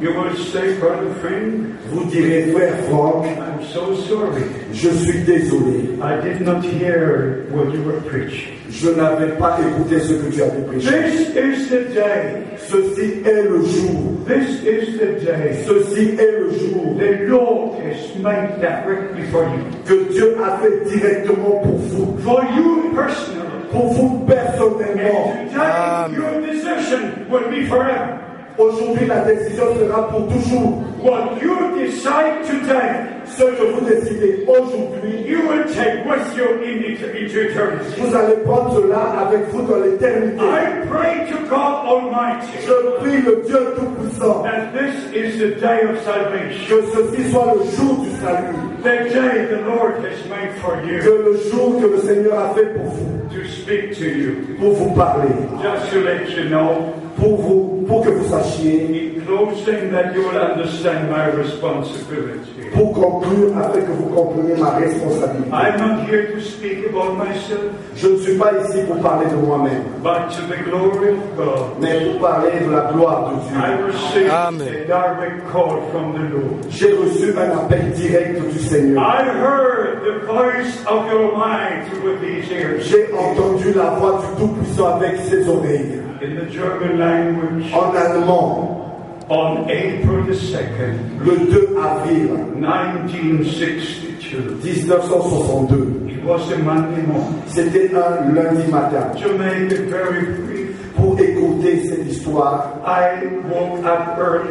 [0.00, 4.44] You will say, Brother Frank, vous direz frère Franck, I'm so sorry.
[4.72, 5.98] je suis désolé.
[6.00, 8.54] I did not hear what you were preaching.
[8.70, 10.88] Je n'avais pas écouté ce que tu avais prêché.
[10.88, 12.44] This is the day.
[12.68, 14.24] Ceci est le jour.
[14.26, 15.64] This is the day.
[15.66, 19.64] Ceci est le jour The Lord has made directly for you.
[19.84, 22.18] que Dieu a fait directement pour vous.
[22.22, 23.48] For you personally.
[23.72, 25.32] Pour vous personnellement.
[25.54, 28.20] And today, your decision will be forever.
[28.58, 30.82] Aujourd'hui, la décision sera pour toujours.
[31.02, 37.06] What you decide today, Ce que vous décidez aujourd'hui, you will take with you into
[37.06, 38.00] eternity.
[38.00, 38.98] vous allez prendre cela
[39.28, 40.42] avec vous dans l'éternité.
[40.42, 45.82] I pray to God Almighty Je prie le Dieu Tout-Puissant that this is the day
[45.88, 50.52] of salvation, que ceci soit le jour du salut, the day the Lord has made
[50.60, 54.04] for que you le jour que le Seigneur a fait pour vous, to speak to
[54.04, 54.56] you.
[54.58, 55.28] pour vous parler,
[55.62, 60.22] Just to let you know, pour vous, pour que vous sachiez, in closing, that you
[60.22, 62.70] will understand my responsibility.
[62.74, 65.50] pour conclure, afin que vous compreniez ma responsabilité.
[65.52, 69.36] I'm not here to speak about myself, Je ne suis pas ici pour parler de
[69.36, 71.80] moi-même, but to the glory of God.
[71.80, 73.86] mais pour parler de la gloire de I Dieu.
[73.86, 74.68] received Amen.
[74.68, 76.66] a direct call from the Lord.
[76.70, 79.02] J'ai reçu un appel direct du Seigneur.
[79.02, 82.84] I heard the voice of the Almighty with these ears.
[82.86, 86.02] J'ai entendu la voix du Tout-Puissant avec ses oreilles.
[86.20, 94.58] In the German language, En allemand, on April the 2nd, le 2 avril 1962.
[94.60, 96.08] 1962.
[96.10, 97.42] It was a Monday morning.
[97.46, 99.14] C'était un lundi matin.
[99.22, 104.50] To make it very brief, Pour écouter cette histoire, I woke up early,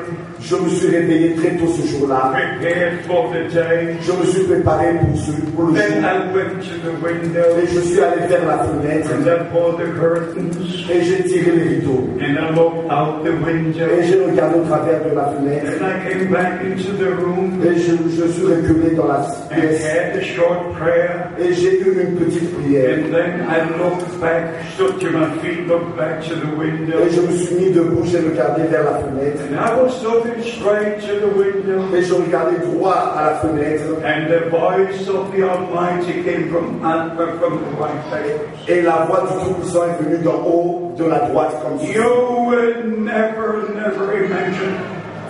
[0.50, 2.32] je me suis réveillé très tôt ce jour-là.
[4.02, 5.84] Je me suis préparé pour, ce, pour le jour.
[7.62, 9.10] Et je suis allé vers la fenêtre
[10.90, 12.08] et j'ai tiré les rideaux.
[12.20, 15.72] Et j'ai regardé au travers de la fenêtre.
[17.66, 19.20] Et je, je suis reculé dans la
[19.50, 19.84] pièce.
[21.40, 22.98] Et j'ai eu une petite prière.
[27.06, 29.42] Et je me suis mis debout, j'ai regardé vers la fenêtre.
[30.38, 33.36] And I was so looked straight to the window, Et je regardais droit à la
[33.40, 34.04] fenêtre.
[34.04, 38.40] and the voice of the Almighty came from, from the right place.
[38.68, 41.86] Et la voix du Tout-Puissant est venue d'en haut, de la droite, comme ça.
[41.86, 44.76] You will never, never imagine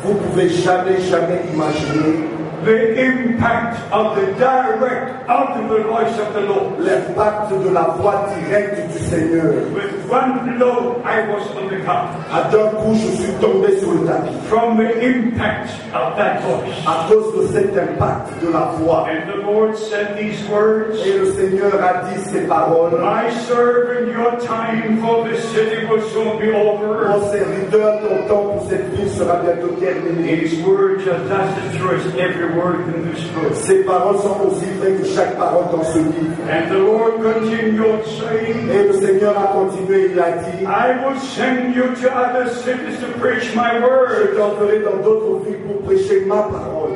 [0.04, 2.26] Vous pouvez jamais, jamais imaginer
[2.66, 6.80] the impact of the direct, ultimate voice of the Lord.
[6.80, 9.54] l'impact de la voix directe du Seigneur.
[9.74, 12.16] With one blow, I was on the couch.
[12.32, 14.34] À d'un coup, je suis tombé sur le tapis.
[14.48, 16.76] From the impact of that voice.
[16.86, 19.08] À cause de cet impact de la voix.
[19.10, 20.98] And the Lord said these words.
[21.06, 22.98] Et le Seigneur a dit ces paroles.
[23.00, 27.08] My servant, your time for this city will soon be over.
[27.10, 30.38] Mon serviteur, ton temps pour cette ville sera bientôt terminé.
[30.38, 33.54] These words are just as true as every word in this book.
[33.56, 36.36] Ces paroles sont aussi vraies que chaque parole dans ce livre.
[36.50, 41.20] And the Lord continued saying, Et le Seigneur a continué, il a dit, I will
[41.20, 44.38] send you to other cities to preach my je word.
[44.38, 46.92] t'enverrai dans d'autres villes pour prêcher ma parole.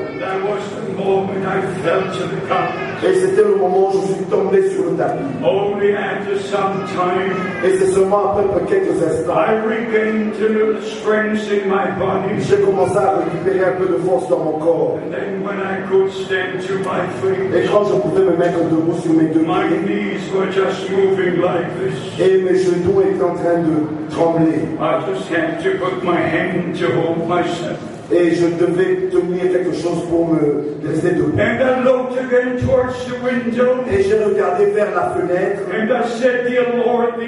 [1.04, 2.92] And that was the moment I fell to the.
[3.04, 5.24] Et c'était le moment où je suis tombé sur le tapis.
[5.44, 7.34] Only after some time,
[7.66, 12.40] Et c'est seulement après quelques instants, I regained a little strength in my body.
[12.48, 15.00] j'ai commencé à récupérer un peu de force dans mon corps.
[15.04, 18.60] And then when I could stand to my feet, Et quand je pouvais me mettre
[18.70, 21.98] debout sur mes deux my pieds, knees were just moving like this.
[22.20, 24.62] et mes genoux étaient en train de trembler.
[24.80, 27.80] I just had to put my hand to hold myself.
[28.14, 31.38] Et je devais tenir quelque chose pour me rester debout.
[33.92, 35.62] Et j'ai regardé vers la fenêtre.
[36.18, 36.48] Said,
[36.84, 37.20] Lord.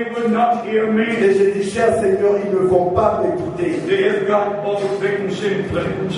[1.22, 3.80] Et j'ai dit, cher Seigneur, ils ne vont pas m'écouter.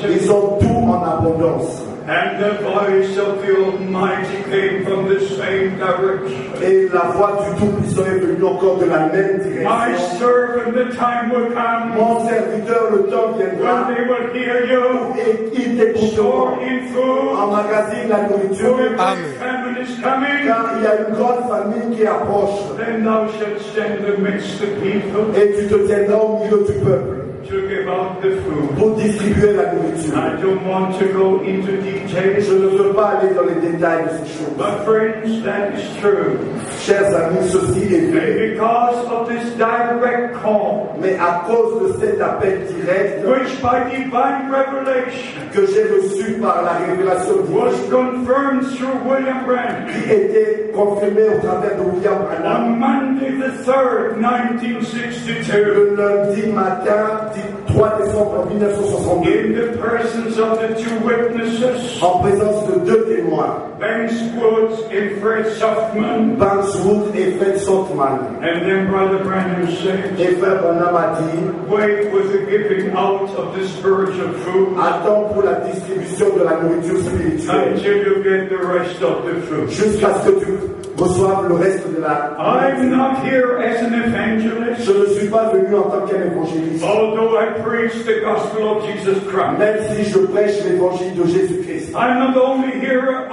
[0.09, 1.84] Ils ont tout en abondance.
[2.08, 6.53] And the voice of the Almighty came from the same direction.
[6.62, 10.20] Et la voix du Tout-Puissant est venue encore de la même My direction.
[10.20, 15.16] servant, the time will come Mon serviteur, le temps viendra when they will hear you.
[15.18, 16.14] et ils t'écouteront.
[16.14, 17.39] Store in food.
[17.41, 20.45] Emmagasine la nourriture, Amen.
[20.45, 22.78] car il y a une grande famille qui approche.
[22.78, 27.24] Then thou shalt stand amidst the people Et tu te tiendras au milieu du peuple
[27.50, 28.70] to give out the food.
[28.78, 30.16] pour distribuer la nourriture.
[30.18, 34.04] I don't want to go into details, Je ne veux pas aller dans les détails
[34.06, 34.56] de ces choses.
[34.58, 36.38] but friends, that is true.
[36.80, 38.52] Chers amis, ceci est vrai.
[38.54, 44.50] because of this direct call, Mais à cause de cet appel direct which by divine
[44.52, 50.72] revelation que j'ai reçu par la révélation was divine, confirmed through William Branham qui était
[50.74, 57.74] confirmé au travers de William on Branham, Monday the 3rd, 1962, le lundi matin du
[57.74, 63.58] 3 décembre 1962, in the presence of the two witnesses, en présence de deux témoins,
[63.80, 68.38] Banks Woods and Fred Suffman, Banks Wood et Fred Saltman.
[68.42, 73.30] and then Brother Branham said, Et Frère Branham a dit, Wait with the giving out
[73.36, 78.50] of this spiritual food attends pour la distribution de la nourriture spirituelle, until you get
[78.50, 79.70] the rest of the food.
[79.70, 80.52] jusqu'à ce que tu
[80.98, 82.96] le reste de la I'm nourriture.
[82.98, 87.38] not here as an evangelist, Je ne suis pas venu en tant qu'un évangéliste, although
[87.38, 89.60] I preach the gospel of Jesus Christ.
[89.60, 91.93] même si je prêche l'évangile de Jésus-Christ.
[91.96, 93.26] I'm not only here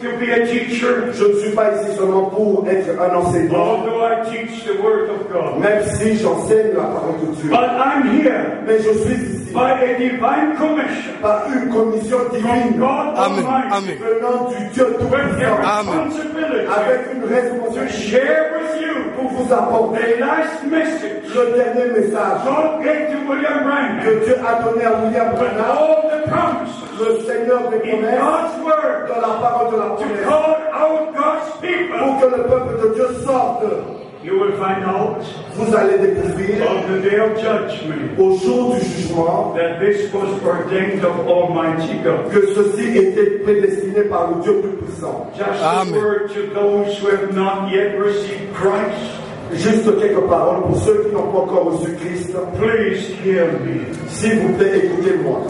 [0.00, 4.02] to be a teacher, Je ne suis pas ici seulement pour être un enseignant, although
[4.04, 7.50] I teach the word of God, même si j'enseigne la parole de Dieu.
[7.50, 11.12] but I'm here Mais je suis ici by a divine commission.
[11.22, 12.76] Par une commission divine.
[12.78, 13.44] God Amen.
[13.72, 13.96] Amen.
[13.98, 16.10] venant du Dieu with a Tout-Puissant, Amen.
[16.76, 20.00] avec une to responsabilité share with you pour vous apporter.
[20.16, 21.22] the last message.
[21.34, 22.44] Le dernier message.
[22.44, 24.00] God gave to William Branham.
[24.04, 26.76] Que Dieu a donné à William Branham, all the promises.
[27.00, 29.08] Le Seigneur des promesses, God's word.
[29.08, 31.98] Dans la parole de la to promesse, call out God's people.
[31.98, 33.64] pour que le peuple de Dieu sorte.
[34.26, 35.22] You will find out
[35.54, 40.26] Vous allez découvrir on the day of judgment au jour du jugement that this was
[40.42, 42.28] ordained of Almighty God.
[42.32, 45.30] que ceci était prédestiné par le Dieu Tout-Puissant.
[45.38, 48.98] Just a word to those who have not yet received Christ.
[49.52, 52.34] Juste quelques paroles pour ceux qui n'ont pas encore reçu Christ.
[52.58, 53.86] Please hear me.
[54.08, 55.42] S'il vous plaît, écoutez-moi.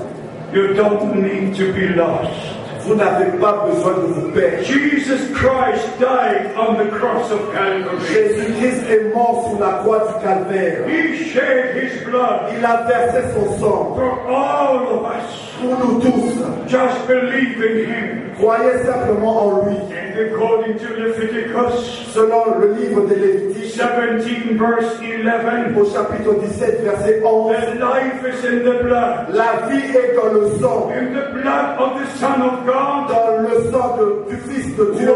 [0.52, 2.55] You don't need to be lost.
[2.86, 4.62] Vous n'avez pas besoin de vous perdre.
[4.62, 7.98] Jesus Christ died on the cross of Calvary.
[8.08, 10.86] Jésus-Christ est mort sur la croix du calvaire.
[10.88, 15.46] He shed his blood Il a versé son sang for all of us.
[15.60, 16.68] pour nous tous.
[16.68, 18.30] Just believe in him.
[18.38, 19.76] Croyez simplement en lui.
[19.76, 26.34] And And according to Leviticus Selon le livre des Lévitiques, 17, verse 11, au chapitre
[26.40, 29.34] 17, verset 11, that life is in the blood.
[29.34, 32.75] la vie est dans le sang, In the blood of the Son of God
[33.08, 35.12] dans le sang de- du Fils de Dieu.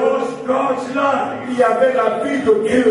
[0.46, 2.84] God's life, Il y avait la vie de Dieu,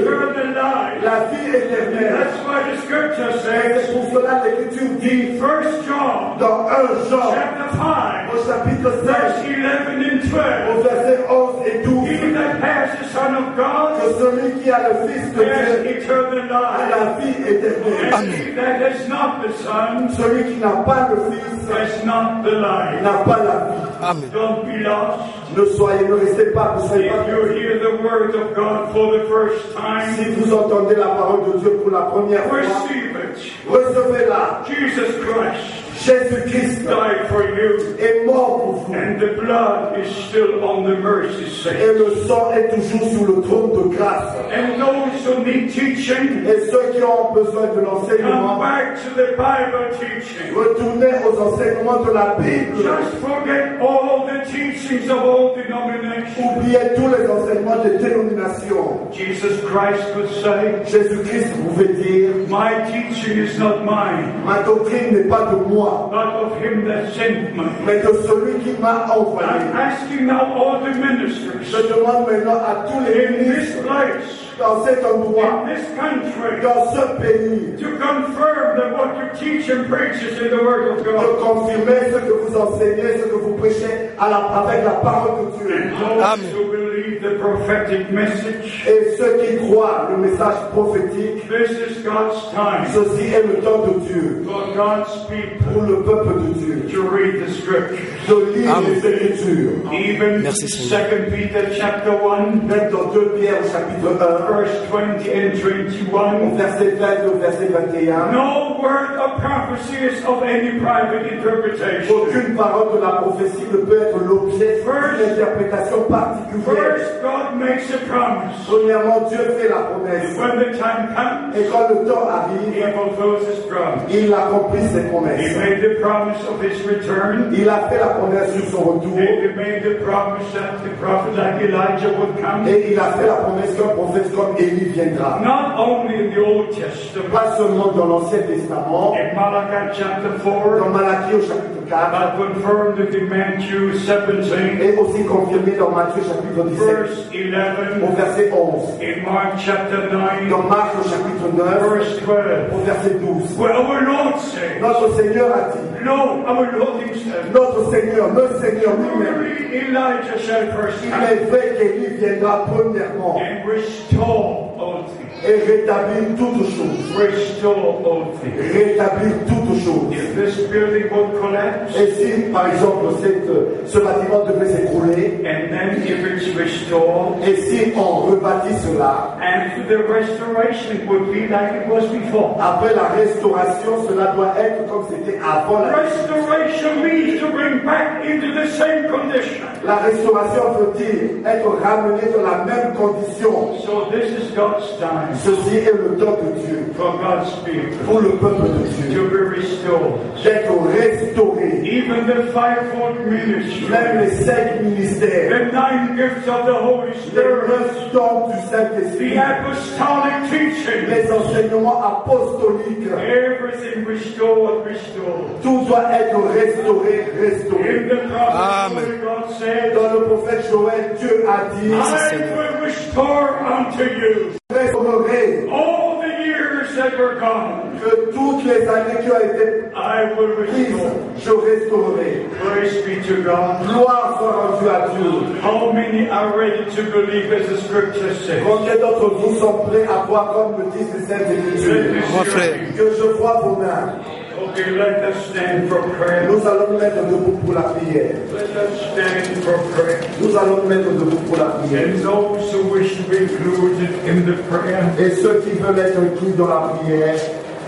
[0.53, 1.03] life.
[1.03, 2.15] la vie éternelle.
[2.20, 6.67] That's why the scripture Et says c'est pour cela que l'Écriture dit First John dans
[6.67, 10.41] 1 Jean, chapter 5, au chapitre 5, verse 11 and 12.
[10.70, 14.72] au verset 11 et 12, He that has the Son of God que celui qui
[14.72, 18.13] a le Fils de has Dieu eternal a la vie éternelle.
[18.13, 22.43] And he that has not the Son Celui qui n'a pas le Fils has not
[22.43, 23.01] the life.
[23.03, 24.30] n'a pas la vie.
[24.32, 25.20] Don't be lost.
[25.57, 29.12] Ne soyez, ne restez pas, ne soyez pas you hear the word of God for
[29.12, 33.16] the first Si time, vous entendez la parole de Dieu pour la première fois, receive
[33.16, 33.51] it.
[33.68, 34.62] recevez-la.
[34.68, 38.93] Jesus Christ Jésus-Christ died for you, est mort pour vous.
[38.93, 41.97] and the blood is still on the mercy Et seat.
[41.97, 44.34] le sang est toujours sur le trône de grâce.
[44.52, 49.10] And those who need teaching, Et ceux qui ont besoin de come l'enseignement, back to
[49.16, 50.56] the Bible teaching.
[50.56, 52.78] retournez aux enseignements de la Bible.
[52.82, 56.39] Just forget all the teachings of all denominations.
[56.39, 59.10] Oubliez tous les enseignements des dénominations.
[59.12, 65.28] Jesus Christ could say, Jésus-Christ pouvait dire, My teaching is not mine, ma doctrine n'est
[65.30, 67.64] pas de moi, but of him that sent me.
[67.86, 69.48] mais de celui qui m'a envoyé.
[69.48, 73.82] I'm asking now all the ministers Je demande maintenant à tous les in this ministres
[73.84, 79.28] place, dans cet endroit, in this country, dans ce pays, to confirm that what you
[79.39, 81.39] teach and preach is in the Word of de God.
[81.39, 85.64] confirmer ce que vous enseignez, ce que vous prêchez à la- avec la parole de
[85.64, 85.91] Dieu.
[85.99, 92.03] Those who believe the prophetic message, Et ceux qui croient le message prophétique, this is
[92.03, 96.53] God's time ceci est le temps de Dieu, for God's people pour le peuple de
[96.60, 97.97] Dieu, to read the scriptures.
[98.28, 99.91] de lire les Écritures.
[99.91, 101.10] Even Merci, Seigneur.
[101.10, 106.56] 2 Peter chapter 1, Même dans 2 Pierre chapitre 1, verse 20 and au 21.
[106.58, 112.16] verset 20 au verset 21, No word of prophecy is of any private interpretation.
[112.16, 116.66] aucune parole de la prophétie ne peut être l'objet d'une interprétation particulière.
[116.66, 118.56] First, God makes a promise.
[118.68, 120.38] Premièrement, Dieu fait la promesse.
[120.38, 124.04] When the time comes, Et quand le temps He arrive, fulfills His promise.
[124.12, 125.58] il accomplit ses He promesses.
[125.58, 127.52] made the promise of His return.
[127.54, 129.18] Il a fait la promesse sur son retour.
[129.20, 132.68] He made the promise that the prophet like Elijah would come.
[132.68, 135.40] Et il a fait la promesse qu'un prophète comme Élie viendra.
[135.44, 140.44] Not only in the Old Testament, Pas seulement dans l'Ancien Testament, in Malachi chapter dans
[140.44, 146.22] 4, Malachie au chapitre 4, but confirmed in Matthew 17, et aussi confirmé dans Matthieu
[146.24, 151.50] chapitre 17, verse au 11, verset 11, in Mark chapter 9, dans Marc au chapitre
[151.58, 152.30] 9, verse 12.
[152.74, 153.58] au verset 12.
[153.58, 158.60] Where our Lord said, Notre Seigneur a dit, Lord, our Lord Himself, notre Seigneur, le
[158.62, 163.38] Seigneur lui-même, Elijah shall first il est vrai qu'Élie viendra premièrement.
[163.40, 165.30] and restore all things.
[165.46, 167.16] et rétablir toutes choses.
[167.18, 168.58] Restore all things.
[168.74, 170.12] Rétablir toutes choses.
[170.12, 175.70] If this building would collapse, Et si, par exemple, cette, ce bâtiment devait s'écrouler, and
[175.72, 181.74] then if it's restored, et si on rebâtit cela, after the restoration would be like
[181.74, 182.56] it was before.
[182.60, 188.24] après la restauration, cela doit être comme c'était avant la Restoration means to bring back
[188.26, 189.66] into the same condition.
[189.84, 193.78] La restauration veut dire être ramené dans la même condition.
[193.86, 198.20] So this is God's time Ceci est le temps de Dieu for God's people pour
[198.22, 200.20] le peuple de Dieu to be restored.
[200.43, 201.82] d'être restauré.
[201.84, 207.20] Even the fivefold ministry, Même les cinq ministères, the nine gifts of the Holy les
[207.30, 215.61] Spirit, neuf dons du the Saint-Esprit, apostolic teaching, les enseignements apostoliques, everything restored, restored.
[215.63, 217.89] tout doit être restauré, restauré.
[217.89, 219.22] In the prophet Amen.
[219.24, 226.22] God said, Dans le prophète Joël, Dieu a dit, I will restore unto you all
[226.22, 227.99] the years that were gone.
[227.99, 231.11] que toutes les années qui ont été I will prises, restore.
[231.38, 232.45] je restaurerai.
[232.61, 233.82] Praise be to God.
[233.88, 235.59] Gloire soit rendue à Dieu.
[235.61, 238.63] How many are ready to believe as the scripture says?
[238.63, 242.95] Combien d'entre vous sont prêts à voir comme le disent les Saintes Écritures.
[242.95, 244.13] Que je vois vos mains.
[244.60, 246.49] Okay, let us stand for prayer.
[246.49, 248.36] Nous allons mettre debout pour la prière.
[248.53, 250.20] Let us stand for prayer.
[250.41, 252.10] Nous allons mettre debout pour la prière.
[252.10, 256.20] And those who wish to be included in the prayer, Et ceux qui veulent être
[256.20, 257.39] inclus dans la prière,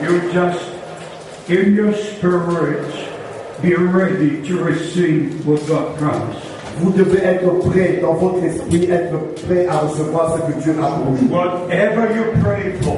[0.02, 0.60] you just,
[1.50, 2.86] in your spirit,
[3.62, 6.52] be ready to receive what God promised.
[6.80, 10.88] vous devez être prêts dans votre esprit, être prêts à recevoir ce que Dieu a
[10.88, 11.30] promis.
[11.30, 12.98] Whatever you pray for,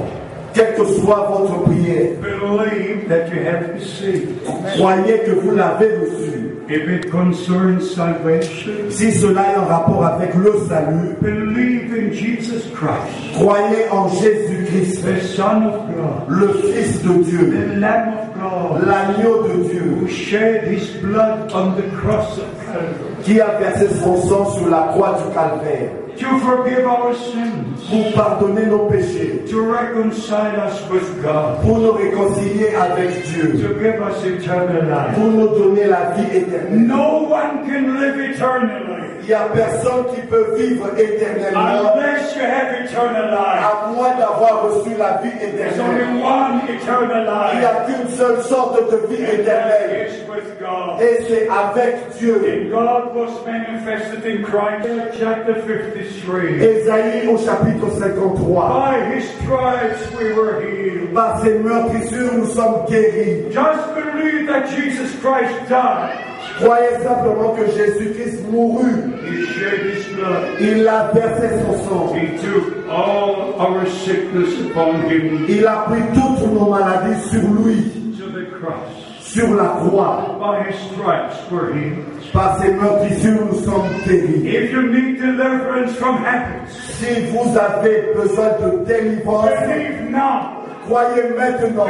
[0.53, 4.29] quelle que soit votre prière, believe that you have received.
[4.77, 6.49] croyez que vous l'avez reçu.
[6.69, 12.63] If it concerns salvation, Si cela est en rapport avec le salut, believe in Jesus
[12.73, 18.79] Christ, croyez en Jésus-Christ, the Son of God, le Fils de Dieu, the Lamb of
[18.79, 23.57] God, l'agneau de Dieu, who shed his blood on the cross of Calvary qui a
[23.57, 28.89] versé son sang sur la croix du calvaire to forgive our sins, pour pardonner nos
[28.89, 34.87] péchés, to reconcile us with God, pour nous réconcilier avec Dieu, to give us eternal
[34.89, 35.15] life.
[35.15, 36.87] pour nous donner la vie éternelle.
[36.87, 42.41] No one can live eternally Il n'y a personne qui peut vivre éternellement unless you
[42.43, 43.63] have eternal life.
[43.63, 46.07] à moins d'avoir reçu la vie There's éternelle.
[46.11, 47.71] only one eternal Il n'y life.
[47.71, 51.01] a qu'une seule sorte de vie That éternelle is with God.
[51.01, 52.35] et c'est avec Dieu.
[52.43, 56.61] And God was manifested in Christ, chapter 53.
[56.61, 58.91] Ésaïe au chapitre 53.
[58.91, 61.13] By his stripes we were healed.
[61.13, 63.45] Par ses meurtrissures, nous sommes guéris.
[63.51, 66.19] Just believe that Jesus Christ died.
[66.59, 69.13] Croyez simplement que Jésus-Christ mourut.
[69.25, 70.61] He shed his blood.
[70.61, 72.15] Il a versé son sang.
[72.15, 77.83] He took all our sickness upon him Il a pris toutes nos maladies sur lui,
[78.17, 78.89] to the cross.
[79.21, 80.37] sur la croix.
[80.39, 82.05] By his stripes we're healed.
[82.31, 84.45] Par ses meurtrissures, nous sommes guéris.
[84.45, 90.62] If you need deliverance from habits, Si vous avez besoin de délivrance, believe now.
[90.85, 91.87] Croyez maintenant.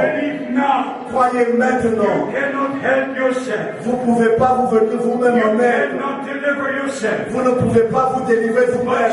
[1.09, 2.29] Croyez maintenant.
[3.83, 5.91] Vous ne pouvez pas vous venir vous-même en aide.
[7.31, 9.11] Vous ne pouvez pas vous délivrer vous-même.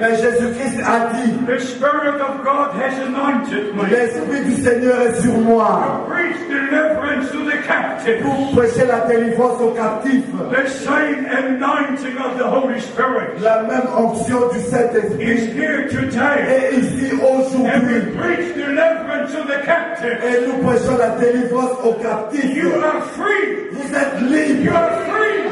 [0.00, 1.32] Mais Jésus-Christ a dit,
[3.90, 6.04] l'Esprit du Seigneur est sur moi
[8.22, 10.24] pour prêcher la délivrance aux captifs.
[13.42, 15.30] La même onction du Saint-Esprit
[16.48, 18.02] est ici aujourd'hui.
[18.40, 20.24] We preach deliverance to the captives.
[20.24, 22.54] Et nous prêchons la délivrance aux captifs.
[22.56, 23.68] You are free.
[23.72, 24.74] Vous êtes You libres.
[24.76, 25.50] are free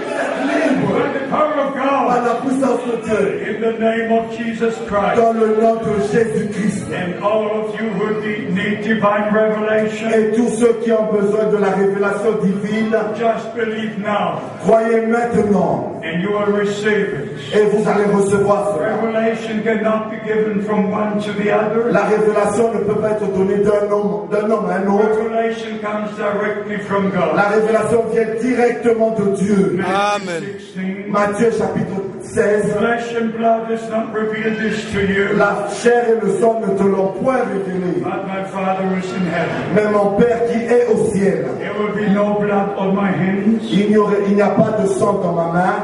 [0.88, 2.26] by the power of par God.
[2.26, 3.56] la puissance de Dieu.
[3.56, 5.16] In the name of Jesus Christ.
[5.16, 6.86] Dans le nom de Jésus-Christ.
[6.92, 8.20] And all of you who
[8.54, 13.98] need divine revelation, Et tous ceux qui ont besoin de la révélation divine, just believe
[13.98, 15.94] now croyez maintenant.
[16.02, 17.54] and you will receive it.
[17.54, 18.96] Et vous allez recevoir cela.
[18.96, 21.90] Revelation cannot be given from one to the other.
[21.92, 25.18] La révélation ne peut pas être donnée d'un homme, d'un homme à un autre.
[25.24, 27.34] Revelation comes directly from God.
[27.36, 29.78] La révélation vient directement de Dieu.
[29.84, 30.42] Amen.
[30.74, 31.08] 16.
[31.08, 32.72] Matthieu chapitre 16.
[32.78, 36.74] Flesh and blood has not revealed this to you, La chair et le sang ne
[36.76, 38.00] te l'ont point révélé.
[38.02, 39.74] but my Father is in heaven.
[39.74, 43.62] Mais mon Père qui est au ciel, There will be no blood on my hands.
[43.70, 45.74] il n'y aurait- il n'y a pas de sang dans ma main.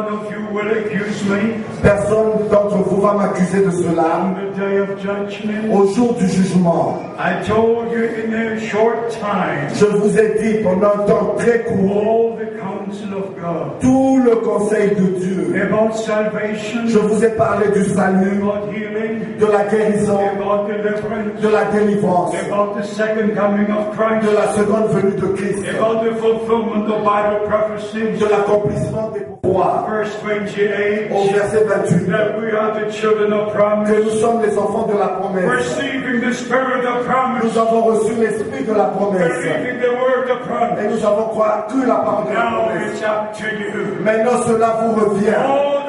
[0.00, 1.62] No one of you will accuse me?
[1.82, 4.20] Personne d'entre vous va m'accuser de cela.
[4.24, 5.72] on the day of judgment?
[5.72, 9.68] Au jour du jugement, I told you in a short time.
[9.74, 11.96] Je vous ai dit pendant un temps très court.
[11.96, 13.80] All the counsel of God.
[13.80, 15.62] Tout le conseil de Dieu.
[15.70, 18.99] about salvation, Je vous ai parlé du salut, about healing,
[19.40, 20.18] de la guérison,
[21.40, 26.04] de la délivrance, about the second coming of de la seconde venue de Christ, about
[26.04, 28.18] the fulfillment of Bible prophecies.
[28.18, 29.86] de l'accomplissement des pouvoirs.
[29.88, 34.56] Verse 28 Au verset 28, that we are the children of que nous sommes les
[34.58, 35.50] enfants de la promesse.
[35.50, 41.28] receiving the spirit of promise, Nous avons reçu l'esprit de la promesse et nous avons
[41.28, 43.02] cru la parole de la promesse.
[44.04, 45.79] Maintenant, cela vous revient.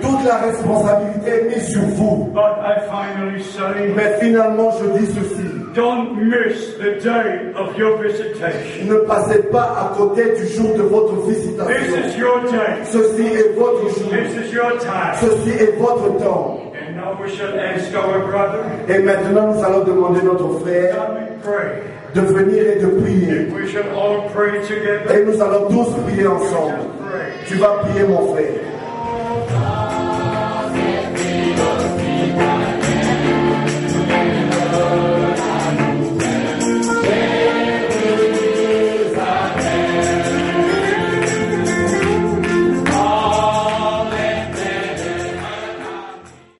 [0.00, 2.30] Toute la responsabilité est mise sur vous.
[2.32, 5.48] But I finally say, Mais finalement, je dis ceci.
[5.74, 8.86] don't miss the day of your visitation.
[8.88, 12.08] Ne passez pas à côté du jour de votre This visitation.
[12.08, 12.84] is your day.
[12.84, 14.10] Ceci est votre jour.
[14.10, 15.14] This is your time.
[15.20, 16.58] Ceci est votre temps.
[16.74, 20.94] And now we shall ask our brother, Et maintenant, nous allons demander à notre frère
[22.14, 23.48] de venir et de prier.
[23.54, 25.10] We shall all pray together.
[25.16, 26.74] Et nous allons tous prier ensemble.
[27.46, 28.71] Tu vas prier, mon frère.